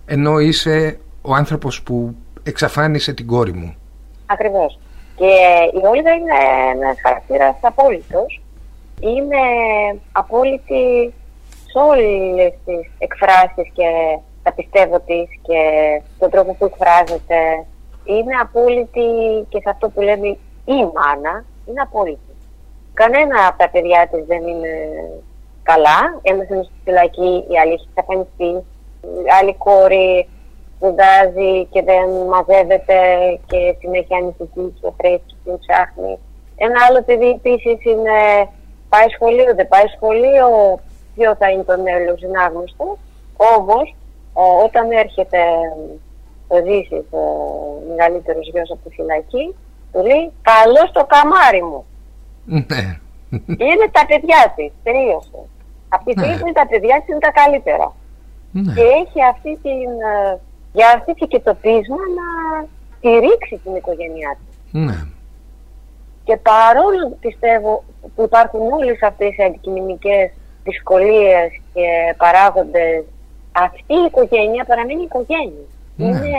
ενώ 0.05 0.39
είσαι 0.39 0.99
ο 1.21 1.33
άνθρωπος 1.33 1.83
που 1.83 2.15
εξαφάνισε 2.43 3.13
την 3.13 3.27
κόρη 3.27 3.53
μου. 3.53 3.75
Ακριβώς. 4.25 4.79
Και 5.15 5.25
η 5.73 5.85
Όλγα 5.85 6.11
είναι 6.11 6.33
ένας 6.73 6.97
χαρακτήρας 7.01 7.55
απόλυτος. 7.61 8.41
Είναι 8.99 9.37
απόλυτη 10.11 11.13
σε 11.65 11.79
όλες 11.89 12.53
τις 12.65 12.91
εκφράσεις 12.97 13.71
και 13.73 14.19
τα 14.45 14.53
πιστεύω 14.53 14.99
της 14.99 15.27
και 15.41 15.59
τον 16.19 16.29
τρόπο 16.29 16.51
που 16.57 16.65
εκφράζεται. 16.65 17.39
Είναι 18.03 18.35
απόλυτη 18.41 19.07
και 19.49 19.59
σε 19.63 19.69
αυτό 19.69 19.89
που 19.89 20.01
λέμε 20.01 20.27
η 20.75 20.79
μάνα. 20.95 21.33
Είναι 21.65 21.81
απόλυτη. 21.81 22.33
Κανένα 22.93 23.47
από 23.47 23.57
τα 23.57 23.69
παιδιά 23.69 24.07
της 24.11 24.25
δεν 24.25 24.47
είναι 24.47 24.73
καλά. 25.63 25.99
Ένας 26.21 26.47
είναι 26.49 26.63
στη 26.63 26.79
φυλακή, 26.83 27.33
η 27.51 27.57
άλλη 27.61 27.73
έχει 27.73 27.87
εξαφανιστεί. 27.89 28.51
Η 29.25 29.29
άλλη 29.39 29.53
κόρη 29.65 30.29
σπουδάζει 30.75 31.65
και 31.71 31.81
δεν 31.89 32.07
μαζεύεται 32.33 32.97
και 33.49 33.75
συνέχεια 33.79 34.17
ανησυχεί 34.17 34.65
και 34.79 34.89
φρέσκει 34.97 35.35
και 35.43 35.51
ψάχνει. 35.63 36.13
Ένα 36.55 36.77
άλλο 36.87 37.01
παιδί 37.03 37.29
επίσης 37.29 37.77
είναι 37.91 38.17
πάει 38.89 39.09
σχολείο, 39.15 39.55
δεν 39.55 39.67
πάει 39.67 39.87
σχολείο, 39.95 40.47
ποιο 41.15 41.35
θα 41.39 41.49
είναι 41.49 41.63
το 41.63 41.77
μέλο, 41.85 42.17
είναι 42.23 42.39
άγνωστος. 42.45 42.97
Όμως, 43.57 43.95
όταν 44.65 44.91
έρχεται 44.91 45.39
ο 46.47 46.55
Ζήσης, 46.65 47.05
ο 47.11 47.23
μεγαλύτερος 47.89 48.49
γιος 48.51 48.71
από 48.71 48.89
τη 48.89 48.95
φυλακή, 48.95 49.55
του 49.91 50.01
λέει: 50.09 50.31
Καλό 50.41 50.83
στο 50.89 51.05
καμάρι 51.13 51.63
μου. 51.63 51.85
Ναι. 52.45 52.83
είναι 53.67 53.87
τα 53.91 54.05
παιδιά 54.09 54.53
της, 54.55 54.71
τελείωσε. 54.83 55.41
Αυτή 55.89 56.13
τη 56.13 56.19
στιγμή 56.19 56.51
ναι. 56.51 56.59
τα 56.59 56.67
παιδιά 56.67 56.95
της 56.99 57.07
είναι 57.07 57.25
τα 57.27 57.31
καλύτερα. 57.31 57.87
Ναι. 58.51 58.73
Και 58.73 58.81
έχει 59.01 59.19
αυτή 59.33 59.51
την 59.65 59.89
ε, 60.11 60.39
για 60.73 60.87
αυτή 60.95 61.11
και 61.27 61.39
το 61.39 61.53
πείσμα 61.53 62.03
να 62.19 62.27
στηρίξει 62.97 63.59
την 63.63 63.75
οικογένειά 63.75 64.37
του. 64.37 64.79
Ναι. 64.79 64.97
Και 66.23 66.37
παρόλο 66.37 67.17
πιστεύω 67.19 67.83
που 68.15 68.23
υπάρχουν 68.23 68.61
όλες 68.73 69.01
αυτές 69.01 69.37
οι 69.37 69.43
αντικειμενικές 69.43 70.31
δυσκολίες 70.63 71.49
και 71.73 71.87
παράγοντες, 72.17 73.03
αυτή 73.63 73.93
η 74.01 74.03
οικογένεια 74.07 74.63
παραμένει 74.69 75.03
οικογένεια. 75.03 75.65
Ναι. 75.97 76.05
Είναι 76.05 76.31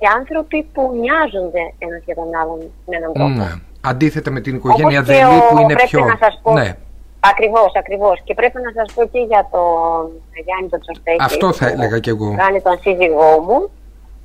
οι 0.00 0.06
άνθρωποι 0.18 0.58
που 0.72 0.82
νοιάζονται 1.02 1.64
ένας 1.78 2.02
για 2.04 2.14
τον 2.14 2.28
άλλον 2.40 2.60
με 2.86 2.96
έναν 2.96 3.12
τρόπο. 3.12 3.38
Ναι. 3.42 3.50
Αντίθετα 3.80 4.30
με 4.30 4.40
την 4.40 4.54
οικογένεια 4.54 5.02
Δελή 5.02 5.38
που 5.48 5.58
είναι 5.58 5.74
πιο... 5.74 6.04
Να 6.04 6.16
σας 6.20 6.40
πω, 6.42 6.52
ναι. 6.52 6.76
Ακριβώς, 7.20 7.72
ακριβώς. 7.74 8.20
Και 8.24 8.34
πρέπει 8.34 8.58
να 8.66 8.70
σας 8.76 8.94
πω 8.94 9.02
και 9.12 9.18
για 9.18 9.48
τον 9.50 10.10
Γιάννη 10.44 10.68
τον 10.68 10.80
Τσοστέκη. 10.80 11.22
Αυτό 11.22 11.52
θα 11.52 11.66
έλεγα 11.68 11.98
κι 11.98 12.08
εγώ. 12.08 12.34
Κάνει 12.36 12.60
τον 12.60 12.78
σύζυγό 12.80 13.32
μου 13.46 13.70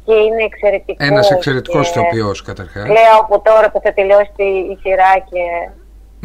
και 0.06 0.14
είναι 0.14 0.44
εξαιρετικός. 0.44 1.08
Ένας 1.08 1.32
εξαιρετικός 1.32 1.90
ηθοποιός 1.90 2.42
καταρχάς. 2.42 2.88
Λέω 2.88 3.16
από 3.22 3.40
τώρα 3.40 3.72
που 3.72 3.80
θα 3.84 3.94
τελειώσει 3.94 4.44
η 4.74 4.78
σειρά 4.82 5.12
και 5.30 5.44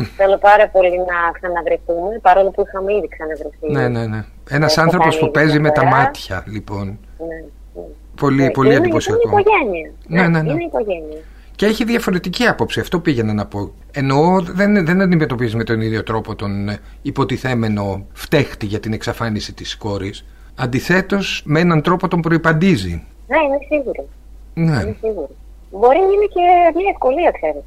θέλω 0.04 0.38
πάρα 0.38 0.68
πολύ 0.68 0.96
να 0.98 1.32
ξαναβρεθούμε, 1.32 2.18
παρόλο 2.22 2.50
που 2.50 2.64
είχαμε 2.66 2.94
ήδη 2.94 3.08
ξαναβρεθεί. 3.08 3.72
Ναι, 3.72 3.88
ναι, 3.88 4.06
ναι. 4.06 4.24
Ένας 4.50 4.78
άνθρωπος 4.78 5.18
που 5.18 5.30
παίζει 5.30 5.58
με 5.58 5.70
τα 5.70 5.84
μάτια, 5.84 6.44
λοιπόν. 6.46 6.86
Ναι, 7.18 7.24
ναι. 7.24 7.82
Πολύ, 8.20 8.42
ναι, 8.42 8.50
πολύ 8.50 8.74
εντυπωσιακό. 8.74 9.28
Είναι 9.30 9.40
οικογένεια. 9.40 9.90
Ναι, 10.06 10.28
ναι, 10.28 10.42
ναι. 10.42 10.50
Είναι 10.50 10.64
οικογένεια. 10.64 11.18
Και 11.56 11.66
έχει 11.66 11.84
διαφορετική 11.84 12.46
άποψη, 12.46 12.80
αυτό 12.80 13.00
πήγαινα 13.00 13.32
να 13.32 13.46
πω. 13.46 13.72
Εννοώ 13.92 14.40
δεν, 14.40 14.84
δεν 14.84 15.00
αντιμετωπίζεις 15.00 15.54
με 15.54 15.64
τον 15.64 15.80
ίδιο 15.80 16.02
τρόπο 16.02 16.34
τον 16.34 16.70
υποτιθέμενο 17.02 18.06
φταίχτη 18.12 18.66
για 18.66 18.80
την 18.80 18.92
εξαφάνιση 18.92 19.54
της 19.54 19.76
κόρης. 19.76 20.24
Αντιθέτως 20.56 21.42
με 21.44 21.60
έναν 21.60 21.82
τρόπο 21.82 22.08
τον 22.08 22.20
προϋπαντίζει. 22.20 23.02
Ναι, 23.26 23.36
είμαι 23.36 23.58
σίγουρη. 23.68 24.08
Ναι. 24.54 24.82
Είμαι 24.82 24.96
σίγουρη. 25.00 25.36
Μπορεί 25.70 25.98
να 25.98 26.04
είναι 26.04 26.28
και 26.34 26.40
μια 26.74 26.90
ευκολία, 26.90 27.30
ξέρεις. 27.30 27.62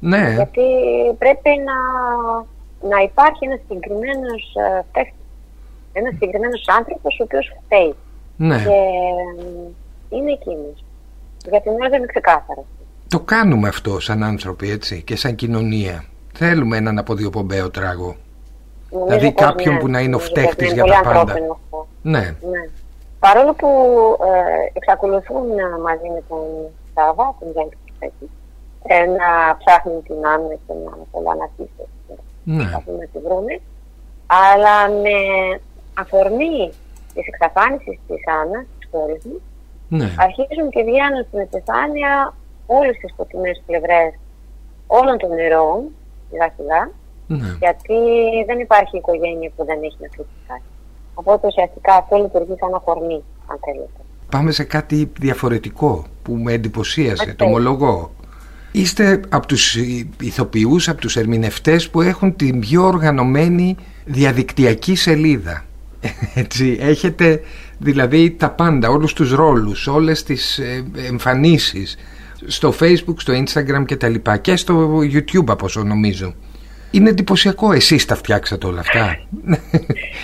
Ναι. 0.00 0.32
Γιατί 0.34 0.62
πρέπει 1.18 1.50
να, 1.68 1.78
να 2.88 3.02
υπάρχει 3.02 3.44
ένας 3.44 3.58
συγκεκριμένος 3.68 4.42
παίχτης. 4.92 5.14
Ένας 5.92 6.12
συγκεκριμένος 6.12 6.64
άνθρωπος 6.78 7.18
ο 7.20 7.22
οποίος 7.22 7.52
φταίει. 7.64 7.94
Ναι. 8.36 8.56
Και 8.56 8.78
είναι 10.16 10.32
εκείνος. 10.32 10.84
Για 11.48 11.60
την 11.60 11.72
ώρα 11.72 11.88
δεν 11.88 11.98
είναι 11.98 12.06
ξεκάθαρο. 12.06 12.64
Το 13.08 13.20
κάνουμε 13.20 13.68
αυτό 13.68 14.00
σαν 14.00 14.22
άνθρωποι, 14.22 14.70
έτσι, 14.70 15.02
και 15.02 15.16
σαν 15.16 15.34
κοινωνία. 15.34 16.04
Θέλουμε 16.34 16.76
έναν 16.76 16.98
αποδιοπομπαίο 16.98 17.70
τράγο. 17.70 18.16
δηλαδή 19.06 19.32
κάποιον 19.32 19.74
ναι, 19.74 19.80
που 19.80 19.88
να 19.88 20.00
είναι 20.00 20.14
ο 20.14 20.18
φταίχτης 20.18 20.72
για 20.72 20.84
τα 20.84 21.00
πάντα. 21.04 21.34
Ναι. 22.02 22.18
ναι. 22.20 22.68
Παρόλο 23.18 23.54
που 23.54 23.68
ε, 24.24 24.70
εξακολουθούν 24.72 25.46
μαζί 25.82 26.08
με 26.14 26.22
τον 26.28 26.38
Σάβα, 26.94 27.34
τον 27.38 27.50
Γιάννη 27.52 27.72
Κριστέκη, 27.84 28.30
ε, 28.82 29.04
να 29.04 29.56
ψάχνουν 29.58 30.02
την 30.02 30.26
Άννα 30.26 30.54
και 30.66 30.72
να 30.84 30.90
πολλά 31.10 31.34
να 31.34 31.48
ναι. 32.44 32.64
να 32.64 33.06
τη 33.12 33.18
βρούμε, 33.26 33.60
αλλά 34.26 34.76
με 35.02 35.16
αφορμή 35.94 36.70
της 37.14 37.26
εξαφάνισης 37.26 37.98
της 38.08 38.22
Άννας, 38.40 38.64
της 38.78 38.88
κόρης 38.90 39.24
μου, 39.24 39.40
ναι. 39.88 40.14
αρχίζουν 40.18 40.70
και 40.70 40.82
βγαίνουν 40.82 41.24
στην 41.26 41.38
επιφάνεια 41.38 42.34
όλες 42.66 42.96
τις 42.98 43.10
σκοτεινές 43.12 43.62
πλευρές 43.66 44.10
όλων 44.86 45.18
των 45.18 45.30
νερών, 45.34 45.78
σιγά 46.28 46.90
ναι. 47.26 47.56
γιατί 47.58 47.98
δεν 48.46 48.58
υπάρχει 48.58 48.96
οικογένεια 48.96 49.50
που 49.56 49.64
δεν 49.64 49.78
έχει 49.82 49.96
να 50.00 50.08
κρitiσει 50.08 50.62
Οπότε 51.14 51.46
ουσιαστικά 51.46 51.94
αυτό 51.94 52.16
λειτουργεί 52.16 52.54
σαν 52.60 52.74
αφορμή, 52.74 53.22
αν 53.46 53.58
θέλετε. 53.64 54.00
Πάμε 54.30 54.50
σε 54.50 54.64
κάτι 54.64 55.12
διαφορετικό 55.18 56.04
που 56.22 56.32
με 56.32 56.52
εντυπωσίασε, 56.52 57.34
το 57.34 57.44
ομολογώ. 57.44 58.10
Είστε 58.72 59.20
από 59.28 59.46
τους 59.46 59.76
ηθοποιούς, 60.20 60.88
από 60.88 61.00
τους 61.00 61.16
ερμηνευτές 61.16 61.90
που 61.90 62.00
έχουν 62.00 62.36
την 62.36 62.60
πιο 62.60 62.86
οργανωμένη 62.86 63.76
διαδικτυακή 64.04 64.94
σελίδα. 64.94 65.64
Έτσι, 66.34 66.78
έχετε 66.80 67.40
δηλαδή 67.78 68.30
τα 68.30 68.50
πάντα, 68.50 68.88
όλους 68.88 69.12
τους 69.12 69.32
ρόλους, 69.32 69.86
όλες 69.86 70.22
τις 70.22 70.58
ε, 70.58 70.84
εμφανίσεις 71.08 71.96
στο 72.46 72.74
facebook, 72.80 73.16
στο 73.16 73.32
instagram 73.32 73.84
και 73.86 73.96
τα 73.96 74.08
λοιπά 74.08 74.36
και 74.36 74.56
στο 74.56 74.98
youtube 74.98 75.46
από 75.46 75.64
όσο 75.64 75.82
νομίζω. 75.82 76.34
Είναι 76.90 77.08
εντυπωσιακό. 77.08 77.72
Εσείς 77.72 78.04
τα 78.04 78.14
φτιάξατε 78.14 78.66
όλα 78.66 78.80
αυτά; 78.80 79.18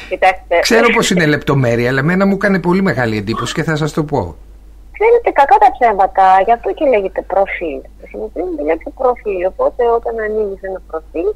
Κοιτάξτε. 0.09 0.59
Ξέρω 0.61 0.89
πως 0.95 1.11
είναι 1.11 1.27
λεπτομέρεια, 1.27 1.89
αλλά 1.89 2.01
εμένα 2.01 2.27
μου 2.27 2.35
έκανε 2.35 2.59
πολύ 2.59 2.83
μεγάλη 2.83 3.17
εντύπωση 3.17 3.55
και 3.55 3.63
θα 3.63 3.77
σας 3.77 3.93
το 3.93 4.05
πω. 4.05 4.37
Ξέρετε, 4.97 5.31
κακά 5.31 5.57
τα 5.65 5.71
ψέματα, 5.77 6.25
γι' 6.47 6.53
αυτό 6.53 6.69
και 6.73 6.85
λέγεται 6.93 7.23
προφίλ. 7.23 7.81
Χρησιμοποιούμε 8.01 8.57
τη 8.57 8.63
λέξη 8.63 8.91
προφίλ. 8.99 9.47
Οπότε, 9.53 9.83
όταν 9.99 10.15
ανοίγεις 10.27 10.63
ένα 10.63 10.81
προφίλ, 10.91 11.29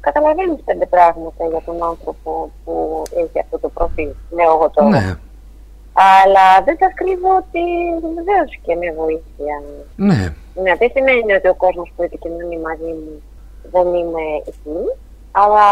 καταλαβαίνεις 0.00 0.60
πέντε 0.64 0.86
πράγματα 0.86 1.42
για 1.52 1.62
τον 1.66 1.82
άνθρωπο 1.90 2.50
που 2.64 3.02
έχει 3.22 3.38
αυτό 3.44 3.58
το 3.58 3.68
προφίλ. 3.68 4.10
Λέω 4.36 4.50
εγώ 4.56 4.70
τώρα. 4.70 4.88
Ναι. 4.88 5.06
Αλλά 6.18 6.46
δεν 6.64 6.76
σας 6.80 6.92
κρύβω 6.94 7.30
ότι 7.42 7.62
βεβαίως 8.16 8.50
και 8.64 8.74
με 8.80 8.88
βοήθεια. 9.02 9.56
Ναι. 10.08 10.20
Ναι, 10.62 10.72
δεν 10.80 10.90
σημαίνει 10.94 11.32
ότι 11.38 11.48
ο 11.48 11.54
κόσμος 11.64 11.92
που 11.96 12.02
επικοινωνεί 12.02 12.58
μαζί 12.58 12.92
μου 13.00 13.14
δεν 13.74 13.86
είμαι 13.94 14.24
εκεί, 14.50 14.80
αλλά 15.42 15.66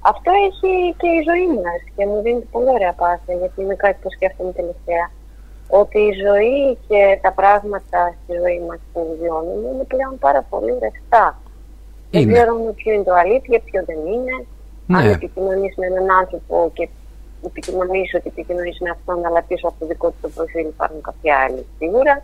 αυτό 0.00 0.30
έχει 0.48 0.94
και 1.00 1.08
η 1.18 1.20
ζωή 1.28 1.46
μας 1.64 1.80
και 1.96 2.06
μου 2.06 2.22
δίνει 2.22 2.40
πολύ 2.54 2.70
ωραία 2.76 2.92
πάσα 2.92 3.32
γιατί 3.40 3.62
είναι 3.62 3.74
κάτι 3.74 3.98
που 4.02 4.10
σκέφτομαι 4.10 4.52
τελευταία. 4.52 5.06
Ότι 5.68 5.98
η 5.98 6.12
ζωή 6.26 6.78
και 6.88 7.18
τα 7.22 7.32
πράγματα 7.32 8.14
στη 8.22 8.32
ζωή 8.42 8.60
μας 8.68 8.78
που 8.92 9.16
βιώνουμε 9.20 9.68
είναι 9.72 9.84
πλέον 9.84 10.18
πάρα 10.18 10.42
πολύ 10.50 10.72
ρευστά. 10.80 11.40
Δεν 12.10 12.32
ξέρουμε 12.32 12.72
ποιο 12.72 12.92
είναι 12.92 13.02
το 13.02 13.14
αλήθεια, 13.14 13.60
ποιο 13.60 13.84
δεν 13.84 14.00
είναι. 14.14 14.36
Ναι. 14.86 14.98
Αν 14.98 15.10
επικοινωνείς 15.10 15.76
με 15.76 15.86
έναν 15.86 16.10
άνθρωπο 16.20 16.70
και 16.72 16.88
επικοινωνείς 17.44 18.14
ότι 18.14 18.28
επικοινωνείς 18.34 18.78
με 18.80 18.90
αυτόν, 18.90 19.26
αλλά 19.26 19.42
πίσω 19.42 19.68
από 19.68 19.76
το 19.78 19.86
δικό 19.86 20.08
του 20.08 20.16
το 20.22 20.28
προφίλ 20.28 20.66
υπάρχουν 20.66 21.00
κάποια 21.00 21.34
άλλη 21.44 21.66
σίγουρα. 21.78 22.22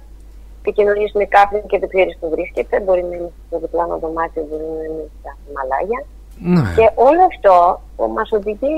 Επικοινωνείς 0.60 1.12
με 1.12 1.24
κάποιον 1.24 1.66
και 1.66 1.78
δεν 1.78 1.88
ξέρεις 1.88 2.16
που 2.20 2.28
βρίσκεται. 2.30 2.80
Μπορεί 2.80 3.02
να 3.02 3.16
είναι 3.16 3.30
στο 3.46 3.58
διπλάνο 3.58 3.98
δωμάτιο, 3.98 4.46
μπορεί 4.48 4.66
να 4.78 4.84
είναι 4.84 5.04
στα 5.20 5.36
Μαλάγια. 5.54 6.00
Ναι. 6.38 6.62
Και 6.76 6.86
όλο 6.94 7.22
αυτό 7.32 7.80
μας 8.16 8.32
οδηγεί 8.32 8.76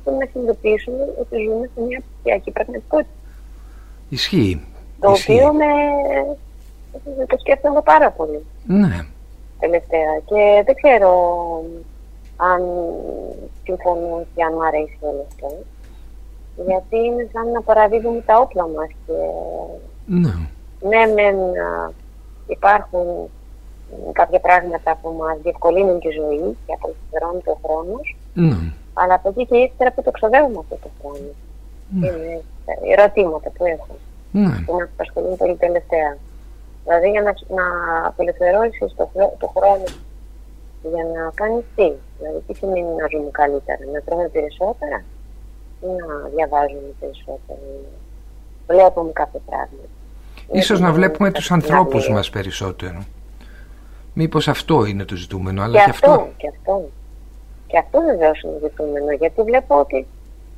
στο 0.00 0.10
να 0.10 0.26
συνειδητοποιήσουμε 0.30 1.02
ότι 1.20 1.34
ζούμε 1.44 1.66
σε 1.74 1.80
μια 1.86 2.00
ψηφιακή 2.06 2.50
πραγματικότητα. 2.50 3.16
Ισχύει. 4.12 4.60
Το 5.00 5.10
οποίο 5.10 5.52
με... 5.52 5.64
το 7.26 7.36
σκέφτομαι 7.38 7.82
πάρα 7.82 8.10
πολύ. 8.10 8.44
Ναι. 8.66 9.06
Τελευταία. 9.58 10.18
Και 10.24 10.62
δεν 10.66 10.74
ξέρω 10.74 11.12
αν 12.36 12.60
συμφωνούν 13.64 14.26
και 14.34 14.42
αν 14.42 14.52
μου 14.54 14.64
αρέσει 14.64 14.98
όλο 15.00 15.26
αυτό. 15.28 15.48
Γιατί 16.66 16.96
είναι 16.96 17.28
σαν 17.32 17.50
να 17.50 17.62
παραδίδουμε 17.62 18.20
τα 18.20 18.38
όπλα 18.38 18.66
μας 18.68 18.88
και... 19.06 19.12
Ναι. 20.06 20.34
Ναι, 20.88 21.12
μεν 21.12 21.36
υπάρχουν 22.46 23.06
κάποια 24.12 24.40
πράγματα 24.40 24.98
που 25.02 25.14
μας 25.18 25.38
διευκολύνουν 25.42 26.00
τη 26.00 26.08
ζωή 26.08 26.56
και 26.66 26.72
απελευθερώνουν 26.72 27.42
το 27.44 27.58
χρόνο. 27.64 28.00
Ναι. 28.34 28.72
Αλλά 28.94 29.14
από 29.14 29.28
εκεί 29.28 29.46
και 29.46 29.56
ύστερα 29.56 29.92
που 29.92 30.02
το 30.02 30.10
ξοδεύουμε 30.10 30.58
αυτό 30.58 30.76
το 30.82 30.88
χρόνο. 31.00 31.30
Ναι. 31.98 32.06
Είναι 32.06 32.42
ερωτήματα 32.92 33.50
που 33.50 33.64
έχω. 33.64 33.96
Ναι. 34.30 34.62
Που 34.66 34.72
μας 34.72 34.88
απασχολούν 34.92 35.36
πολύ 35.36 35.56
τελευταία. 35.56 36.16
Δηλαδή 36.84 37.10
για 37.10 37.22
να, 37.22 37.32
να 37.56 37.66
απελευθερώσεις 38.06 38.94
το, 38.96 39.10
το 39.38 39.46
χρόνο 39.56 39.84
για 40.82 41.04
να 41.14 41.30
κάνεις 41.34 41.64
τι; 41.76 41.92
Δηλαδή, 42.18 42.38
τι 42.46 42.54
σημαίνει 42.54 42.80
να 43.00 43.06
ζούμε 43.12 43.30
καλύτερα, 43.30 43.78
να 43.92 44.00
τρώμε 44.00 44.28
περισσότερα 44.28 45.04
ή 45.80 45.86
να 45.86 46.28
διαβάζουμε 46.34 46.90
περισσότερα, 47.00 47.58
να 48.66 48.74
βλέπουμε 48.74 49.12
κάποια 49.12 49.40
πράγματα; 49.46 49.88
Ίσως 50.52 50.80
να 50.80 50.92
βλέπουμε 50.92 51.30
τους 51.30 51.50
ανθρώπους 51.50 52.08
μας 52.08 52.30
περισσότερο. 52.30 53.04
Μήπως 54.14 54.48
αυτό 54.48 54.84
είναι 54.84 55.04
το 55.04 55.16
ζητούμενο, 55.16 55.62
αλλά 55.62 55.84
και, 55.84 55.90
αυτό, 55.90 56.28
Και 56.36 56.48
αυτό, 56.48 56.88
και 57.66 57.78
αυτό 57.78 58.00
βεβαίως 58.00 58.42
είναι 58.42 58.52
το 58.52 58.68
ζητούμενο, 58.68 59.12
γιατί 59.12 59.42
βλέπω 59.42 59.78
ότι 59.78 60.06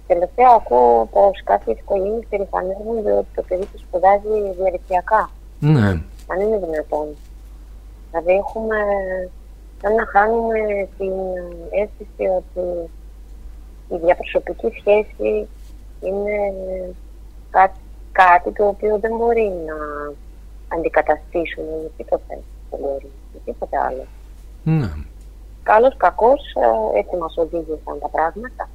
τελευταία 0.07 0.51
ακούω 0.57 1.09
πως 1.13 1.43
κάποιες 1.45 1.79
οικογένειες 1.79 2.27
περηφανεύονται 2.29 3.13
ότι 3.13 3.29
το 3.35 3.43
παιδί 3.43 3.67
τους 3.67 3.81
σπουδάζει 3.81 4.53
διαδικτυακά. 4.59 5.31
Ναι. 5.61 5.89
Αν 6.27 6.41
είναι 6.41 6.59
δυνατόν. 6.59 7.07
Δηλαδή 8.11 8.33
έχουμε 8.33 8.77
σαν 9.81 9.95
να 9.95 10.07
χάνουμε 10.07 10.89
την 10.99 11.13
αίσθηση 11.71 12.25
ότι 12.37 12.91
η 13.89 13.97
διαπροσωπική 14.05 14.69
σχέση 14.79 15.49
είναι 16.01 16.37
κάτι, 17.51 17.79
κάτι 18.13 18.53
το 18.53 18.67
οποίο 18.67 18.99
δεν 18.99 19.17
μπορεί 19.17 19.53
να 19.67 19.77
αντικαταστήσουμε 20.77 21.71
με 21.83 21.91
τίποτα 21.97 22.35
μπορεί, 22.71 23.11
με 23.33 23.41
τίποτε 23.45 23.77
άλλο. 23.79 24.05
Ναι. 24.65 24.91
Καλώς 25.63 25.97
κακός 25.97 26.41
ε, 26.95 26.99
έτσι 26.99 27.17
μας 27.17 27.37
οδήγησαν 27.37 27.99
τα 28.01 28.09
πράγματα 28.09 28.69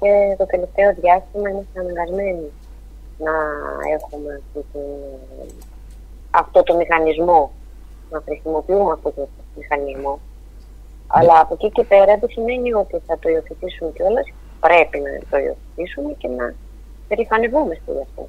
και 0.00 0.10
το 0.38 0.46
τελευταίο 0.46 0.94
διάστημα 1.00 1.48
είμαστε 1.50 1.80
αναγκασμένοι 1.80 2.48
να 3.18 3.34
έχουμε 3.96 4.40
αυτό 6.30 6.62
το 6.62 6.76
μηχανισμό, 6.76 7.52
να 8.10 8.22
χρησιμοποιούμε 8.24 8.92
αυτό 8.92 9.10
το 9.10 9.28
μηχανισμό. 9.56 10.20
Αλλά 11.06 11.40
από 11.40 11.54
εκεί 11.54 11.70
και 11.70 11.84
πέρα 11.84 12.16
δεν 12.20 12.30
σημαίνει 12.30 12.74
ότι 12.74 13.02
θα 13.06 13.18
το 13.18 13.28
υιοθετήσουμε 13.28 13.90
κιόλας. 13.96 14.26
Πρέπει 14.60 14.98
να 15.06 15.10
το 15.30 15.36
υιοθετήσουμε 15.44 16.12
και 16.18 16.28
να 16.28 16.54
περηφανευόμαστε 17.08 17.92
γι' 17.92 18.04
αυτό. 18.08 18.28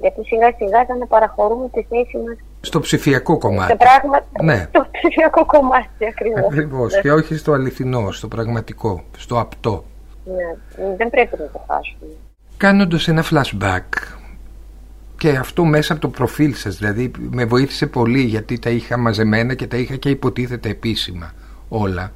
Γιατί 0.00 0.24
σιγά 0.24 0.52
σιγά 0.56 0.84
θα 0.84 0.96
να 0.96 1.06
παραχωρούμε 1.06 1.68
τη 1.68 1.82
θέση 1.82 2.16
μας 2.16 2.36
στο 2.60 2.80
ψηφιακό 2.80 3.38
κομμάτι. 3.38 3.70
Σε 3.70 3.76
πράγμα... 3.76 4.26
Ναι. 4.42 4.66
Στο 4.68 4.86
ψηφιακό 4.90 5.46
κομμάτι 5.46 6.06
ακριβώς. 6.08 6.46
Ακριβώς. 6.46 6.92
Ναι. 6.94 7.00
Και 7.00 7.12
όχι 7.12 7.36
στο 7.36 7.52
αληθινό, 7.52 8.10
στο 8.10 8.28
πραγματικό, 8.28 9.02
στο 9.16 9.38
απτό. 9.40 9.84
Ναι. 10.36 10.94
Δεν 10.96 11.10
πρέπει 11.10 11.36
να 11.38 11.46
το 11.46 11.64
χάσουμε. 11.68 12.10
Κάνοντας 12.56 13.08
ένα 13.08 13.24
flashback 13.30 14.18
και 15.18 15.28
αυτό 15.30 15.64
μέσα 15.64 15.92
από 15.92 16.02
το 16.02 16.08
προφίλ 16.08 16.54
σας 16.54 16.76
δηλαδή 16.76 17.10
με 17.18 17.44
βοήθησε 17.44 17.86
πολύ 17.86 18.20
γιατί 18.20 18.58
τα 18.58 18.70
είχα 18.70 18.98
μαζεμένα 18.98 19.54
και 19.54 19.66
τα 19.66 19.76
είχα 19.76 19.96
και 19.96 20.08
υποτίθεται 20.08 20.68
επίσημα 20.68 21.32
όλα 21.68 22.12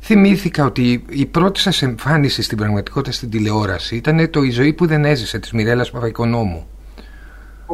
θυμήθηκα 0.00 0.64
ότι 0.64 1.04
η 1.08 1.26
πρώτη 1.26 1.60
σας 1.60 1.82
εμφάνιση 1.82 2.42
στην 2.42 2.56
πραγματικότητα 2.56 3.12
στην 3.12 3.30
τηλεόραση 3.30 3.96
ήταν 3.96 4.30
το 4.30 4.42
«Η 4.42 4.50
ζωή 4.50 4.72
που 4.72 4.86
δεν 4.86 5.04
έζησε» 5.04 5.38
της 5.38 5.52
Μιρέλας 5.52 5.90
Παπαϊκονόμου 5.90 6.66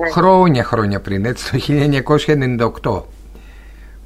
ναι. 0.00 0.10
χρόνια 0.10 0.64
χρόνια 0.64 1.00
πριν 1.00 1.24
έτσι 1.24 1.50
το 1.50 1.58
1998 2.82 3.02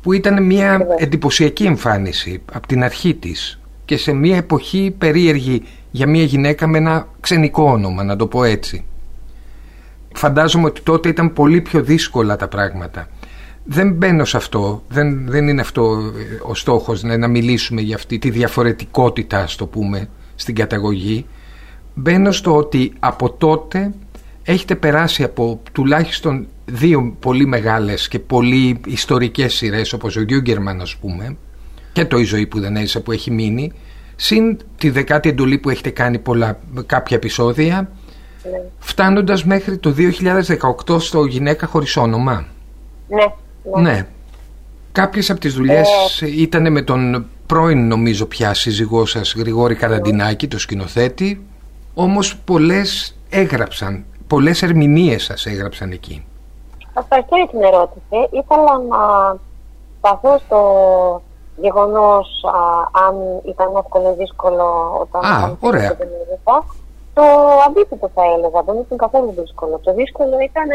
που 0.03 0.13
ήταν 0.13 0.45
μια 0.45 0.87
εντυπωσιακή 0.99 1.65
εμφάνιση 1.65 2.43
από 2.53 2.67
την 2.67 2.83
αρχή 2.83 3.15
της 3.15 3.60
και 3.91 3.97
σε 3.97 4.13
μια 4.13 4.37
εποχή 4.37 4.95
περίεργη 4.99 5.63
για 5.91 6.07
μια 6.09 6.23
γυναίκα 6.23 6.67
με 6.67 6.79
ένα 6.79 7.09
ξενικό 7.21 7.63
όνομα 7.63 8.05
να 8.05 8.17
το 8.17 8.27
πω 8.27 8.45
έτσι 8.45 8.85
φαντάζομαι 10.15 10.67
ότι 10.67 10.81
τότε 10.81 11.09
ήταν 11.09 11.33
πολύ 11.33 11.61
πιο 11.61 11.83
δύσκολα 11.83 12.37
τα 12.37 12.49
πράγματα. 12.49 13.09
Δεν 13.65 13.93
μπαίνω 13.93 14.25
σε 14.25 14.37
αυτό, 14.37 14.83
δεν, 14.89 15.31
δεν 15.31 15.49
είναι 15.49 15.61
αυτό 15.61 16.13
ε, 16.17 16.39
ο 16.43 16.55
στόχος 16.55 17.03
να, 17.03 17.17
να 17.17 17.29
μιλήσουμε 17.29 17.81
για 17.81 17.97
αυτή 17.97 18.19
τη 18.19 18.31
διαφορετικότητα, 18.31 19.39
ας 19.39 19.57
το 19.57 19.67
πούμε, 19.67 20.09
στην 20.35 20.55
καταγωγή. 20.55 21.27
Μπαίνω 21.95 22.33
στο 22.33 22.57
ότι 22.57 22.93
από 22.99 23.31
τότε 23.31 23.93
έχετε 24.43 24.75
περάσει 24.75 25.23
από 25.23 25.63
τουλάχιστον 25.73 26.47
δύο 26.65 27.17
πολύ 27.21 27.47
μεγάλες 27.47 28.09
και 28.09 28.19
πολύ 28.19 28.81
ιστορικές 28.87 29.55
σειρές 29.55 29.93
όπως 29.93 30.17
ο 30.17 30.23
Γιούγκερμαν 30.23 30.81
ας 30.81 30.97
πούμε 30.97 31.37
και 31.93 32.05
το 32.05 32.19
«Η 32.19 32.25
ζωή 32.25 32.47
που 32.47 32.61
δεν 32.61 32.77
έζησα» 32.77 33.01
που 33.01 33.13
έχει 33.13 33.31
μείνει 33.31 33.73
συν 34.17 34.59
τη 34.77 34.91
δεκάτη 34.91 35.29
εντολή 35.29 35.59
που 35.59 35.71
έχετε 35.71 35.91
κάνει 35.91 36.19
πολλά, 36.19 36.59
κάποια 36.87 37.17
επεισόδια 37.17 37.89
ναι. 38.43 38.63
Φτάνοντας 38.79 39.45
μέχρι 39.45 39.79
το 39.79 39.95
2018 40.89 41.01
στο 41.01 41.25
γυναίκα 41.25 41.67
χωρίς 41.67 41.97
όνομα. 41.97 42.47
Ναι. 43.09 43.25
Ναι. 43.75 43.91
ναι. 43.91 44.07
Κάποιες 44.93 45.31
από 45.31 45.41
τις 45.41 45.55
δουλειές 45.55 45.89
ε... 46.23 46.41
ήταν 46.41 46.73
με 46.73 46.83
τον 46.83 47.27
πρώην 47.47 47.87
νομίζω 47.87 48.27
πια 48.27 48.55
σύζυγό 48.55 49.07
σας 49.07 49.35
Γρηγόρη 49.35 49.75
Καραντινάκη, 49.75 50.49
το 50.49 50.59
σκηνοθέτη. 50.59 51.47
Όμως 51.95 52.37
πολλές 52.37 53.17
έγραψαν, 53.31 54.05
πολλές 54.27 54.63
ερμηνείες 54.63 55.23
σας 55.23 55.47
έγραψαν 55.47 55.91
εκεί. 55.91 56.25
Ευχαριστώ 56.99 57.37
για 57.37 57.49
την 57.49 57.63
ερώτηση. 57.63 58.29
Ήθελα 58.31 58.79
να 58.89 59.37
σταθώ 59.99 60.41
στο 60.47 61.23
γεγονός 61.61 62.27
αν 63.07 63.15
ήταν 63.45 63.77
εύκολο 63.77 64.11
ή 64.11 64.15
δύσκολο 64.23 64.67
όταν... 65.01 65.25
Α, 65.25 65.57
ωραία. 65.61 65.97
Το 67.15 67.23
αντίθετο 67.67 68.11
θα 68.15 68.23
έλεγα, 68.35 68.63
δεν 68.63 68.77
ήταν 68.85 68.99
καθόλου 68.99 69.35
δύσκολο. 69.39 69.81
Το 69.85 69.95
δύσκολο 69.95 70.37
ήταν 70.51 70.69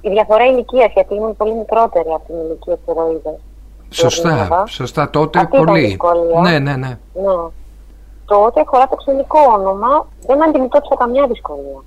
η 0.00 0.08
διαφορά 0.10 0.44
ηλικίας, 0.44 0.92
γιατί 0.92 1.14
ήμουν 1.14 1.36
πολύ 1.36 1.54
μικρότερη 1.54 2.08
από 2.08 2.24
την 2.26 2.36
ηλικία 2.36 2.76
του 2.76 2.90
ηρωίδας. 2.90 3.38
Σωστά, 3.90 4.64
σωστά. 4.68 5.10
Τότε 5.10 5.38
Αυτή 5.38 5.56
πολύ. 5.56 5.98
Ναι, 6.42 6.58
ναι, 6.58 6.76
ναι. 6.76 6.98
ναι. 7.12 7.36
Τότε 8.24 8.62
χωρά 8.66 8.88
το 8.88 8.96
ξενικό 8.96 9.38
όνομα 9.58 10.06
δεν 10.26 10.44
αντιμετώπισα 10.44 10.94
καμιά 10.98 11.26
δυσκολία. 11.26 11.80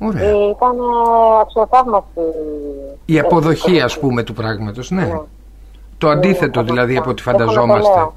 Ωραία. 0.00 0.28
Ε, 0.28 0.48
ήταν 0.48 0.76
αξιοθαύμαστη. 1.40 2.20
Η 3.04 3.18
αποδοχή, 3.18 3.80
ας 3.80 3.98
πούμε, 3.98 4.22
του 4.22 4.32
πράγματος. 4.32 4.90
Ναι. 4.90 5.04
ναι. 5.04 5.20
Το 5.98 6.08
αντίθετο 6.08 6.60
ναι, 6.60 6.66
δηλαδή 6.66 6.96
από 6.96 7.10
ό,τι 7.10 7.22
φανταζόμαστε. 7.22 8.10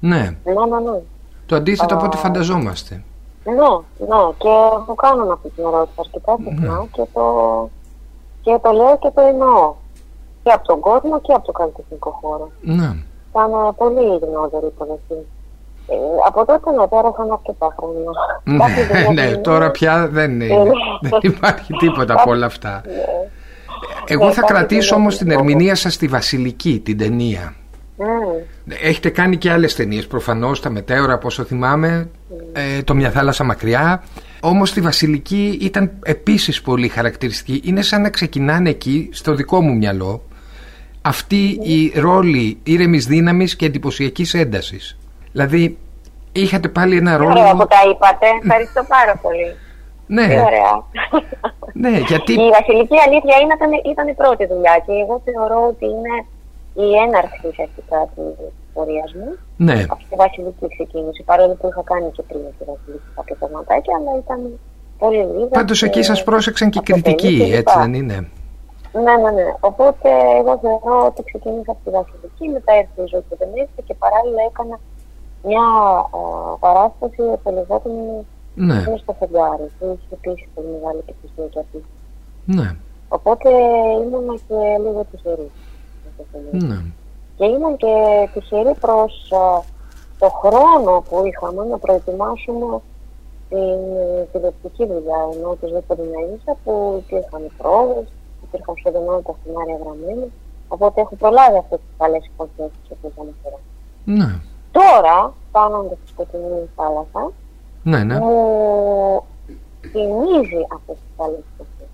Ναι. 0.00 0.36
Ναι, 0.44 0.52
ναι, 0.52 0.90
ναι. 0.90 1.00
Το 1.46 1.56
αντίθετο 1.56 1.94
από 1.94 2.04
ό,τι 2.04 2.16
φανταζόμαστε. 2.16 3.02
Ναι, 3.44 3.52
ναι, 3.52 4.20
και 4.38 4.48
μου 4.86 4.94
κάνουν 4.94 5.30
αυτή 5.30 5.48
την 5.48 5.64
ερώτηση 5.64 5.96
αρκετά 5.98 6.36
συχνά 6.44 6.78
ναι. 6.78 6.86
και, 6.92 7.02
το, 7.12 7.24
και 8.40 8.58
το 8.62 8.70
λέω 8.70 8.98
και 9.00 9.10
το 9.14 9.20
εννοώ. 9.20 9.74
Και 10.42 10.50
από 10.50 10.66
τον 10.66 10.80
κόσμο 10.80 11.20
και 11.20 11.32
από 11.32 11.46
το 11.46 11.52
καλλιτεχνικό 11.52 12.18
χώρο. 12.20 12.50
Ναι. 12.60 12.96
Ήταν 13.30 13.74
πολύ 13.76 14.18
γνώδερη 14.22 14.66
υποδοχή. 14.66 15.26
Ε, 15.86 15.94
από 16.26 16.44
τότε 16.44 16.70
ναι, 16.70 16.86
πέρασαν 16.86 17.32
αρκετά 17.32 17.74
χρόνια. 17.76 18.10
Ναι, 18.44 19.22
ναι, 19.22 19.36
τώρα 19.36 19.70
πια 19.70 20.08
δεν, 20.08 20.40
είναι, 20.40 20.62
δεν 21.00 21.18
υπάρχει 21.22 21.72
τίποτα 21.72 22.14
από 22.14 22.30
όλα 22.30 22.46
αυτά. 22.46 22.82
Ναι. 24.10 24.16
Εγώ 24.16 24.26
ναι, 24.26 24.32
θα 24.32 24.42
κρατήσω 24.42 24.94
όμως 24.94 25.18
την 25.18 25.30
ερμηνεία 25.30 25.74
σας 25.74 25.94
στη 25.94 26.06
Βασιλική, 26.06 26.80
την 26.84 26.98
ταινία. 26.98 27.54
Mm. 27.98 28.42
Έχετε 28.82 29.10
κάνει 29.10 29.36
και 29.36 29.50
άλλες 29.50 29.74
ταινίες 29.74 30.06
προφανώς, 30.06 30.60
τα 30.60 30.70
μετέωρα 30.70 31.12
από 31.12 31.26
όσο 31.26 31.44
θυμάμαι, 31.44 32.08
mm. 32.08 32.34
ε, 32.52 32.82
το 32.82 32.94
Μια 32.94 33.10
θάλασσα 33.10 33.44
μακριά. 33.44 34.02
Όμως 34.40 34.68
στη 34.68 34.80
Βασιλική 34.80 35.58
ήταν 35.60 35.90
επίσης 36.02 36.60
πολύ 36.62 36.88
χαρακτηριστική. 36.88 37.60
Είναι 37.64 37.82
σαν 37.82 38.02
να 38.02 38.10
ξεκινάνε 38.10 38.70
εκεί, 38.70 39.08
στο 39.12 39.34
δικό 39.34 39.60
μου 39.60 39.76
μυαλό, 39.76 40.22
αυτή 41.02 41.58
η 41.62 41.92
ρόλη 41.96 42.58
ήρεμης 42.62 43.06
δύναμης 43.06 43.56
και 43.56 43.66
εντυπωσιακής 43.66 44.34
έντασης. 44.34 44.96
Δηλαδή, 45.32 45.78
είχατε 46.32 46.68
πάλι 46.68 46.96
ένα 46.96 47.16
ρόλο... 47.16 47.30
Ωραία 47.30 47.52
που 47.52 47.66
τα 47.66 47.76
είπατε. 47.90 48.26
Ευχαριστώ 48.42 48.84
πάρα 48.88 49.16
πολύ. 49.16 49.54
Ναι. 50.16 50.26
Τι 50.28 50.36
ωραία. 50.50 50.74
ναι, 51.82 51.94
γιατί... 52.10 52.32
Η 52.46 52.50
βασιλική 52.58 52.98
αλήθεια 53.06 53.36
ήταν, 53.46 53.70
ήταν 53.92 54.06
η 54.08 54.14
πρώτη 54.20 54.44
δουλειά 54.52 54.74
και 54.84 54.92
εγώ 55.02 55.14
θεωρώ 55.26 55.60
ότι 55.72 55.86
είναι 55.94 56.14
η 56.84 56.88
έναρξη 57.04 57.42
ουσιαστικά 57.50 57.98
της 58.14 58.34
πορείας 58.74 59.10
μου. 59.18 59.28
Ναι. 59.66 59.78
Από 59.92 60.04
τη 60.10 60.16
βασιλική 60.24 60.66
ξεκίνηση. 60.74 61.22
Παρόλο 61.30 61.54
που 61.58 61.66
είχα 61.70 61.82
κάνει 61.92 62.10
και 62.16 62.22
πριν 62.28 62.40
τη 62.58 62.64
βασιλική 62.70 63.08
κάποια 63.16 63.36
πραγματάκια, 63.40 63.92
αλλά 63.98 64.12
ήταν 64.24 64.40
πολύ 65.02 65.22
λίγα. 65.34 65.54
Πάντως 65.58 65.82
εκεί 65.82 66.02
σας 66.02 66.24
πρόσεξαν 66.28 66.70
και 66.70 66.80
κριτικοί, 66.88 67.34
έτσι 67.60 67.74
δεν 67.78 67.94
είναι; 67.94 68.18
Ναι, 69.04 69.14
ναι, 69.22 69.30
ναι. 69.38 69.46
Οπότε 69.70 70.08
εγώ 70.40 70.52
θεωρώ 70.62 70.96
ότι 71.10 71.20
ξεκίνησα 71.28 71.70
από 71.74 71.82
τη 71.84 71.90
βασιλική, 71.98 72.44
μετά 72.56 72.72
έρθει 72.80 73.00
η 73.06 73.10
ζωή 73.12 73.24
που 73.28 73.36
δεν 73.40 73.50
ήρθε 73.62 73.80
και 73.88 73.94
παράλληλα 74.02 74.42
έκανα 74.50 74.76
μια 75.48 75.66
α, 76.18 76.20
παράσταση 76.64 77.22
που 77.42 77.50
λεγόταν 77.56 77.94
Ναι, 78.54 78.74
είναι 78.74 79.00
στο 79.02 79.12
φεγγάρι, 79.18 79.70
που 79.78 79.98
είχε 79.98 80.14
επίση 80.14 80.48
πολύ 80.54 80.68
μεγάλη 80.68 81.02
και 81.52 81.58
αυτή. 81.58 81.84
ναι, 82.44 82.76
Οπότε 83.08 83.48
ήμουν 84.04 84.40
και 84.48 84.58
λίγο 84.82 85.06
τυχερή. 85.10 85.50
ναι. 86.50 86.82
Και 87.36 87.44
ήμουν 87.44 87.76
και 87.76 87.94
τυχερή 88.32 88.74
προς 88.80 89.32
α, 89.32 89.62
το 90.18 90.28
χρόνο 90.28 91.04
που 91.08 91.24
είχαμε 91.26 91.64
να 91.64 91.78
προετοιμάσουμε 91.78 92.80
την 93.48 93.80
ε, 93.96 94.26
τηλεοπτική 94.32 94.86
δουλειά, 94.86 95.20
ενώ 95.34 95.54
τους 95.60 95.70
δεν 95.70 95.82
ίσα 96.36 96.56
που 96.64 97.02
υπήρχαν 97.02 97.42
πρόοδες, 97.58 98.06
υπήρχαν 98.42 98.74
σχεδόν 98.78 99.08
όλα 99.08 99.22
τα 99.22 99.34
σενάρια 99.44 99.78
γραμμένα, 99.82 100.26
οπότε 100.68 101.00
έχω 101.00 101.14
προλάβει 101.16 101.56
αυτές 101.56 101.78
τις 101.78 101.94
καλές 101.98 102.24
υποθέσεις 102.26 102.78
που 102.88 103.10
θα 103.14 103.22
αναφέρω. 103.22 103.60
Ναι, 104.04 104.30
Τώρα, 104.72 105.34
κάνοντας 105.52 105.98
τη 106.04 106.08
σκοτεινή 106.08 106.68
θάλασσα, 106.76 107.22
ναι, 107.82 108.04
ναι. 108.04 108.18
μου 108.18 109.24
θυμίζει 109.92 110.60
αυτές 110.74 110.96
τις 110.96 111.10
καλές 111.16 111.38
υποθέσεις. 111.54 111.88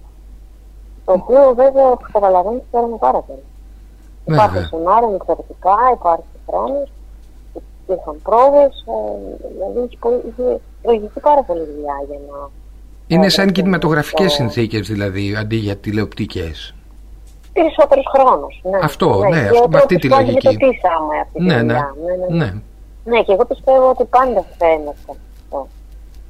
Το 1.05 1.13
οποίο 1.13 1.55
βέβαια, 1.55 1.87
όπως 1.91 2.09
καταλαβαίνεις, 2.13 2.63
χαίρομαι 2.71 2.97
πάρα 2.97 3.21
πολύ. 3.21 3.43
Υπάρχουν 4.27 4.53
Βέβαια. 4.55 4.69
σενάρια 4.69 5.15
εξαιρετικά, 5.15 5.75
υπάρχει 5.95 6.25
χρόνος, 6.49 6.89
υπήρχαν 7.55 8.17
πρόοδε. 8.23 8.65
δηλαδή 9.53 9.79
είχε, 9.87 9.97
πολύ- 10.01 10.23
είχε 10.29 10.61
προηγηθεί 10.83 11.21
πάρα 11.21 11.43
πολύ 11.43 11.61
δουλειά 11.75 11.97
για 12.09 12.19
να. 12.31 12.49
Είναι 13.07 13.27
ε, 13.27 13.29
σαν 13.29 13.49
ε, 13.49 13.53
κινηματογραφικές 13.53 14.27
το- 14.27 14.33
συνθήκες 14.35 14.87
δηλαδή, 14.89 15.37
αντί 15.37 15.57
για 15.57 15.77
τηλεοπτικές. 15.77 16.75
Περισσότερος 17.53 18.05
χρόνος. 18.15 18.61
Ναι. 18.71 18.79
Αυτό, 18.83 19.19
ναι, 19.19 19.29
και 19.43 19.49
αυτό, 19.49 19.63
ο 19.65 19.69
με 19.69 19.77
αυτή 19.77 19.97
τρόπος 19.97 20.01
τη 20.01 20.09
που 20.09 20.15
λογική. 20.15 20.49
αντιμετωπίσαμε 20.49 21.15
αυτή 21.23 21.39
τη 21.39 21.45
Ναι, 21.45 21.55
ναι, 21.55 21.61
δουλειά. 21.61 21.95
Ναι, 22.05 22.15
ναι, 22.15 22.27
ναι. 22.37 22.45
ναι. 22.45 22.61
Ναι, 23.05 23.23
και 23.23 23.33
εγώ 23.33 23.45
πιστεύω 23.47 23.89
ότι 23.91 24.05
πάντα 24.05 24.45
φαίνεται 24.59 24.91
αυτό. 24.91 25.17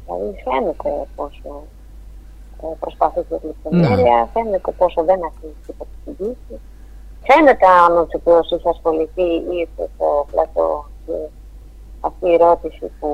Δηλαδή 0.06 0.42
φαίνεται 0.44 0.90
πόσο 1.16 1.62
ε, 2.62 2.66
προσπαθεί 2.80 3.20
για 3.28 3.38
τη 3.38 3.46
λεπτομέρεια, 3.46 4.16
Ναι. 4.20 4.28
φαίνεται 4.32 4.70
πόσο 4.72 5.04
δεν 5.04 5.20
αφήνει 5.28 5.54
τίποτα 5.66 5.90
στην 6.00 6.16
τύχη. 6.16 6.60
Φαίνεται 7.28 7.66
αν 7.84 7.96
ο 7.98 8.02
ηθοποιός 8.08 8.50
είχε 8.50 8.68
ασχοληθεί 8.68 9.22
ή 9.22 9.46
ήρθε 9.64 9.88
στο 9.94 10.26
πλατό 10.30 10.86
και 11.06 11.12
αυτή 12.00 12.28
η 12.28 12.34
ερώτηση 12.34 12.90
που 13.00 13.08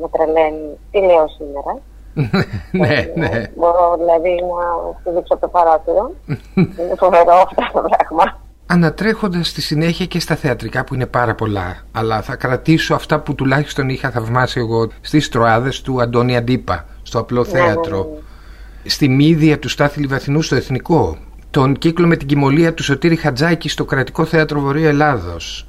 με 0.00 0.08
τρελαίνει, 0.08 0.78
τι 0.90 0.98
λέω 1.00 1.28
σήμερα. 1.28 1.72
ναι, 2.82 2.94
Ε, 2.94 3.12
ναι. 3.14 3.42
Μπορώ 3.56 3.96
δηλαδή 3.96 4.34
να 4.34 4.64
τη 5.04 5.10
δείξω 5.10 5.34
από 5.34 5.42
το 5.42 5.48
παράθυρο. 5.48 6.10
Είναι 6.78 6.94
φοβερό 6.98 7.32
αυτό 7.34 7.80
το 7.80 7.88
πράγμα. 7.88 8.40
Ανατρέχοντας 8.70 9.48
στη 9.48 9.60
συνέχεια 9.60 10.06
και 10.06 10.20
στα 10.20 10.36
θεατρικά 10.36 10.84
που 10.84 10.94
είναι 10.94 11.06
πάρα 11.06 11.34
πολλά. 11.34 11.76
Αλλά 11.92 12.22
θα 12.22 12.36
κρατήσω 12.36 12.94
αυτά 12.94 13.20
που 13.20 13.34
τουλάχιστον 13.34 13.88
είχα 13.88 14.10
θαυμάσει 14.10 14.58
εγώ 14.58 14.90
στις 15.00 15.28
τροάδες 15.28 15.80
του 15.80 16.02
Αντώνη 16.02 16.36
Αντίπα 16.36 16.86
στο 17.02 17.18
απλό 17.18 17.42
Ναι, 17.42 17.52
ναι, 17.52 17.64
θέατρο. 17.64 18.08
ναι. 18.14 18.90
στη 18.90 19.08
μύδια 19.08 19.58
του 19.58 19.68
Στάθη 19.68 20.00
Λιβαθινού 20.00 20.42
στο 20.42 20.54
Εθνικό. 20.56 21.18
Τον 21.50 21.74
κύκλο 21.78 22.06
με 22.06 22.16
την 22.16 22.28
κοιμωλία 22.28 22.74
του 22.74 22.82
Σωτήρη 22.82 23.16
Χατζάκη 23.16 23.68
στο 23.68 23.84
Κρατικό 23.84 24.24
Θέατρο 24.24 24.60
Βορείου 24.60 24.86
Ελλάδος. 24.86 25.68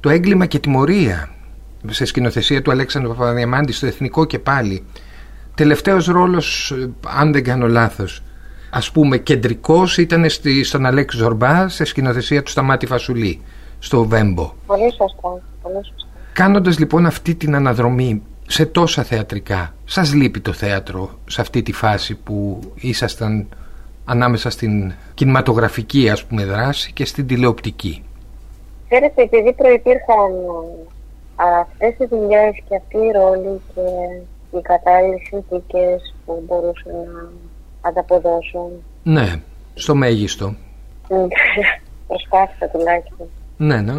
Το 0.00 0.10
έγκλημα 0.10 0.46
και 0.46 0.58
τιμωρία 0.58 1.28
σε 1.88 2.04
σκηνοθεσία 2.04 2.62
του 2.62 2.70
Αλέξανδρου 2.70 3.14
Παπαδιαμάντη 3.14 3.72
στο 3.72 3.86
Εθνικό 3.86 4.24
και 4.24 4.38
πάλι. 4.38 4.84
Τελευταίος 5.54 6.06
ρόλος 6.06 6.70
ε, 6.70 6.90
αν 7.18 7.32
δεν 7.32 7.44
κάνω 7.44 7.68
λάθος 7.68 8.22
ας 8.76 8.90
πούμε 8.90 9.18
κεντρικός 9.18 9.98
ήταν 9.98 10.28
στη, 10.28 10.64
στον 10.64 10.86
Αλέξη 10.86 11.16
Ζορμπά 11.16 11.68
σε 11.68 11.84
σκηνοθεσία 11.84 12.42
του 12.42 12.50
Σταμάτη 12.50 12.86
Φασουλή 12.86 13.40
στο 13.78 14.04
Βέμπο 14.04 14.52
Πολύ 14.66 14.92
σωστά. 14.92 15.42
Πολύ 15.62 15.74
σωστά. 15.74 16.08
Κάνοντας 16.32 16.78
λοιπόν 16.78 17.06
αυτή 17.06 17.34
την 17.34 17.54
αναδρομή 17.54 18.22
σε 18.46 18.66
τόσα 18.66 19.02
θεατρικά, 19.02 19.74
σας 19.84 20.14
λείπει 20.14 20.40
το 20.40 20.52
θέατρο 20.52 21.10
σε 21.26 21.40
αυτή 21.40 21.62
τη 21.62 21.72
φάση 21.72 22.14
που 22.14 22.60
ήσασταν 22.74 23.48
ανάμεσα 24.04 24.50
στην 24.50 24.92
κινηματογραφική 25.14 26.10
ας 26.10 26.24
πούμε 26.24 26.44
δράση 26.44 26.92
και 26.92 27.04
στην 27.04 27.26
τηλεοπτική; 27.26 28.04
Ξέρετε, 28.88 29.22
επειδή 29.22 29.52
προϋπήρχαν 29.52 30.32
αυτές 31.60 31.94
οι 31.98 32.06
δουλειές 32.06 32.52
και 32.68 32.76
αυτοί 32.76 32.96
οι 32.96 33.10
ρόλοι 33.10 33.60
και 33.74 33.80
οι 34.56 34.60
κατάλληλε 34.60 35.16
συνθήκε 35.28 35.86
που 36.24 36.42
μπορούσαν 36.46 36.92
να 36.92 37.53
ανταποδώσουν. 37.84 38.70
Ναι, 39.02 39.32
στο 39.74 39.94
μέγιστο. 39.94 40.46
μ, 41.08 41.14
Προσπάθησα 42.08 42.68
τουλάχιστον. 42.68 43.26
Ναι, 43.56 43.80
ναι. 43.80 43.92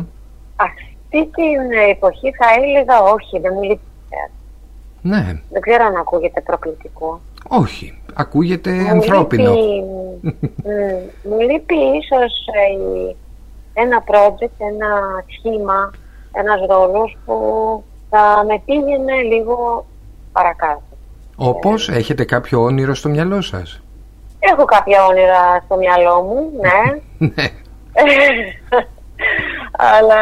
Αυτή 0.56 1.30
την 1.36 1.72
εποχή 1.90 2.32
θα 2.32 2.46
έλεγα 2.64 3.02
όχι, 3.02 3.40
δεν 3.40 3.52
μου 3.56 3.62
λείπει. 3.62 3.76
το 4.00 4.08
θέατρο. 4.10 4.34
Ναι, 5.02 5.40
Δεν 5.50 5.62
ξέρω 5.62 5.86
αν 5.86 5.96
ακούγεται 5.96 6.42
προκλητικό. 6.42 7.20
όχι. 7.48 8.00
Ακούγεται 8.14 8.72
Μου 8.72 8.88
ανθρώπινο. 8.90 9.54
λείπει, 9.54 9.84
μ, 10.64 11.28
μου 11.30 11.40
λείπει 11.40 11.76
ίσως 11.76 12.34
ε, 12.54 12.72
η- 12.74 13.16
ένα 13.74 14.04
project, 14.08 14.56
ένα 14.58 15.24
σχήμα, 15.38 15.92
ένας 16.32 16.60
ρόλος 16.70 17.18
που 17.26 17.36
θα 18.10 18.44
με 18.48 18.62
πήγαινε 18.66 19.22
λίγο 19.22 19.86
παρακάτω. 20.32 20.82
Όπως 21.36 21.90
έχετε 21.90 22.26
κάποιο 22.26 22.62
όνειρο 22.64 22.94
στο 22.96 23.10
μυαλό 23.10 23.42
σας; 23.42 23.82
Έχω 24.40 24.66
κάποια 24.66 25.06
όνειρα 25.06 25.62
στο 25.66 25.76
μυαλό 25.78 26.22
μου, 26.22 26.52
ναι. 26.62 27.02
Ναι, 27.36 27.48
Αλλά 29.98 30.22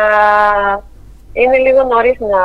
είναι 1.34 1.58
λίγο 1.58 1.84
νωρίς 1.84 2.18
να 2.20 2.42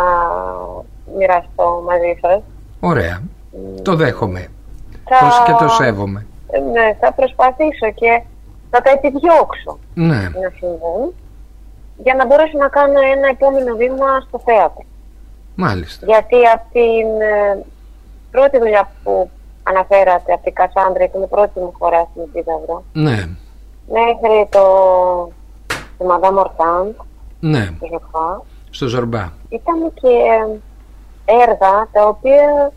μοιραστώ 1.16 1.82
μαζί 1.86 2.18
σας. 2.22 2.40
ωραία. 2.80 3.22
Το 3.82 3.94
δέχομαι. 3.94 4.48
Θα- 5.08 5.18
Πώς 5.18 5.42
και 5.46 5.52
το 5.64 5.68
σέβομαι. 5.68 6.26
Ναι, 6.72 6.96
θα 7.00 7.12
προσπαθήσω 7.12 7.90
και 7.94 8.22
θα 8.70 8.82
τα 8.82 8.90
επιδιώξω 8.90 9.78
Ναι, 9.94 10.14
να 10.22 10.50
συμβούν 10.58 11.14
για 12.02 12.14
να 12.14 12.26
μπορέσω 12.26 12.58
να 12.58 12.68
κάνω 12.68 13.00
ένα 13.14 13.28
επόμενο 13.28 13.76
βήμα 13.76 14.20
στο 14.28 14.38
θέατρο. 14.44 14.84
μάλιστα. 15.54 16.06
Γιατί 16.06 16.36
από 16.54 16.64
την 16.72 17.06
ε, 17.20 17.64
πρώτη 18.30 18.58
δουλειά 18.58 18.90
που 19.04 19.30
αναφέρατε, 19.62 20.32
από 20.32 20.42
την 20.44 20.54
Κασάνδρα, 20.54 21.04
που 21.08 21.16
είναι 21.16 21.24
η 21.24 21.28
πρώτη 21.28 21.60
μου 21.60 21.72
φορά 21.78 22.08
στην 22.10 22.22
Επίδαυρο, 22.22 22.84
Ναι, 22.92 23.28
μέχρι 23.92 24.48
το, 24.50 24.62
το 25.98 26.06
Madame 26.10 26.38
Hortand, 26.44 27.04
ναι. 27.40 27.66
το 27.80 27.86
Ζευγά, 27.86 28.42
Στο 28.70 28.86
Ζορμπά. 28.86 29.32
ήταν 29.48 29.92
και 29.94 30.08
έργα 31.24 31.88
τα 31.92 32.06
οποία 32.08 32.72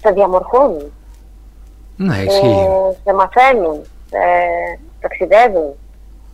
σε 0.00 0.10
διαμορφώνουν, 0.10 0.92
Ναι, 1.96 2.18
ε, 2.18 2.22
ισχύει. 2.22 2.66
σε 3.04 3.12
μαθαίνουν, 3.14 3.80
σε 4.08 4.18
ταξιδεύουν. 5.00 5.72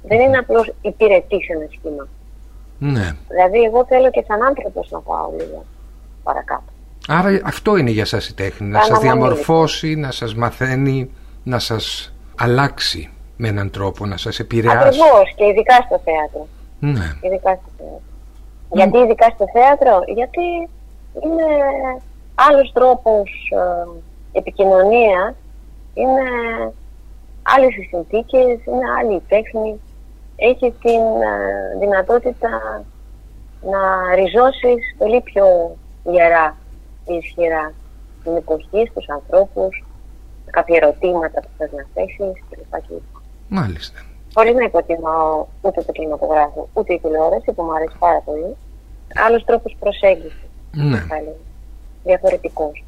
Δεν 0.03 0.21
είναι 0.21 0.39
απλώς 0.39 0.73
υπηρετής 0.81 1.49
ένα 1.49 1.67
σχήμα. 1.71 2.07
Ναι. 2.79 3.17
Δηλαδή, 3.29 3.63
εγώ 3.63 3.85
θέλω 3.89 4.11
και 4.11 4.25
σαν 4.29 4.43
άνθρωπος 4.43 4.91
να 4.91 5.01
πάω 5.01 5.31
λίγο 5.39 5.65
παρακάτω. 6.23 6.63
Άρα 7.13 7.41
αυτό 7.45 7.77
είναι 7.77 7.91
για 7.91 8.05
σας 8.05 8.29
η 8.29 8.35
τέχνη. 8.35 8.69
Να 8.69 8.79
σας 8.79 8.89
Αναμονή, 8.89 9.09
διαμορφώσει, 9.09 9.95
να 9.95 10.11
σας 10.11 10.35
μαθαίνει, 10.35 11.11
να 11.43 11.59
σας 11.59 12.13
αλλάξει 12.39 13.11
με 13.37 13.49
έναν 13.49 13.71
τρόπο, 13.71 14.07
να 14.07 14.17
σας 14.17 14.39
επηρεάσει. 14.39 14.77
Ακριβώς 14.77 15.35
και 15.37 15.45
ειδικά 15.45 15.75
στο 15.75 16.01
θέατρο. 16.05 16.47
Ναι, 16.79 17.13
Ειδικά 17.21 17.61
στο 17.61 17.71
θέατρο. 17.77 18.01
Γιατί 18.73 18.99
ειδικά 18.99 19.31
στο 19.35 19.45
θέατρο, 19.53 20.01
γιατί 20.15 20.69
είναι 21.23 21.49
άλλος 22.35 22.73
τρόπος 22.73 23.31
ε, 24.33 24.39
επικοινωνία, 24.39 25.35
είναι 25.95 26.27
άλλες 27.43 27.77
οι 27.77 27.83
συνθήκες, 27.83 28.65
είναι 28.67 28.87
άλλη 28.99 29.15
η 29.15 29.23
τέχνη. 29.29 29.81
Έχει 30.37 30.75
την 30.83 31.05
ε, 31.33 31.79
δυνατότητα 31.79 32.85
να 33.61 34.15
ριζώσεις 34.15 34.95
πολύ 34.99 35.21
πιο 35.21 35.77
γερά 36.05 36.57
και 36.60 36.60
ισχυρά 37.13 37.73
την 38.25 38.37
εποχή, 38.37 38.87
στους 38.91 39.09
ανθρώπους, 39.09 39.85
κάποια 40.51 40.77
ερωτήματα 40.77 41.41
που 41.41 41.49
θες 41.59 41.71
να 41.73 41.87
θέσεις 41.95 42.43
κλπ. 42.51 43.01
Μάλιστα. 43.49 44.01
Χωρίς 44.35 44.55
να 44.55 44.65
υποτιμάω 44.65 45.47
ούτε 45.61 45.83
το 45.83 45.93
κινηματογράφο, 45.93 46.69
ούτε 46.73 46.95
η 46.95 47.01
τηλεόραση 47.01 47.53
που 47.53 47.63
μου 47.63 47.75
αρέσει 47.75 47.97
πάρα 47.99 48.21
πολύ. 48.21 48.57
Άλλος 49.27 49.45
τρόπος 49.45 49.77
προσέγγισης. 49.81 50.49
Ναι. 50.73 51.05
Διαφορετικός. 52.05 52.85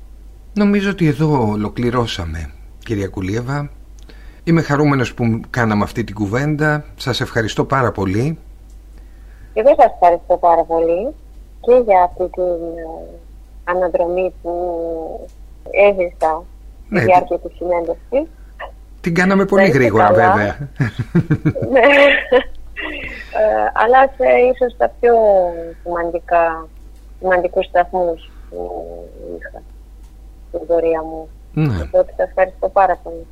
Νομίζω 0.54 0.90
ότι 0.90 1.06
εδώ 1.06 1.48
ολοκληρώσαμε, 1.50 2.52
κυρία 2.78 3.08
Κουλίεβα. 3.08 3.70
Είμαι 4.44 4.62
χαρούμενος 4.62 5.14
που 5.14 5.40
κάναμε 5.50 5.84
αυτή 5.84 6.04
την 6.04 6.14
κουβέντα. 6.14 6.84
Σας 6.96 7.20
ευχαριστώ 7.20 7.64
πάρα 7.64 7.92
πολύ. 7.92 8.38
Εγώ 9.54 9.68
σας 9.78 9.92
ευχαριστώ 9.92 10.36
πάρα 10.36 10.64
πολύ 10.64 11.14
και 11.60 11.82
για 11.84 12.02
αυτή 12.02 12.28
την 12.28 12.42
ε, 12.42 13.20
αναδρομή 13.64 14.34
που 14.42 14.52
έζησα 15.70 16.44
ναι, 16.88 16.98
στη 16.98 17.06
διάρκεια 17.06 17.38
της 17.38 17.56
συνέντευξης. 17.56 18.28
Την 19.00 19.14
κάναμε 19.14 19.44
πολύ 19.44 19.68
γρήγορα 19.68 20.12
βέβαια. 20.12 20.58
ναι. 21.70 21.80
Ε, 23.40 23.70
αλλά 23.72 24.12
σε 24.16 24.24
ίσως 24.52 24.76
τα 24.76 24.92
πιο 25.00 25.14
σημαντικά, 25.82 26.68
σημαντικούς 27.18 27.66
σταθμούς 27.66 28.30
που 28.50 28.82
είχα 29.38 29.62
στην 30.48 30.66
πορεία 30.66 31.02
μου. 31.02 31.28
Ναι. 31.52 31.82
Οπότε 31.82 32.12
σας 32.16 32.28
ευχαριστώ 32.28 32.68
πάρα 32.68 32.96
πολύ. 33.02 33.26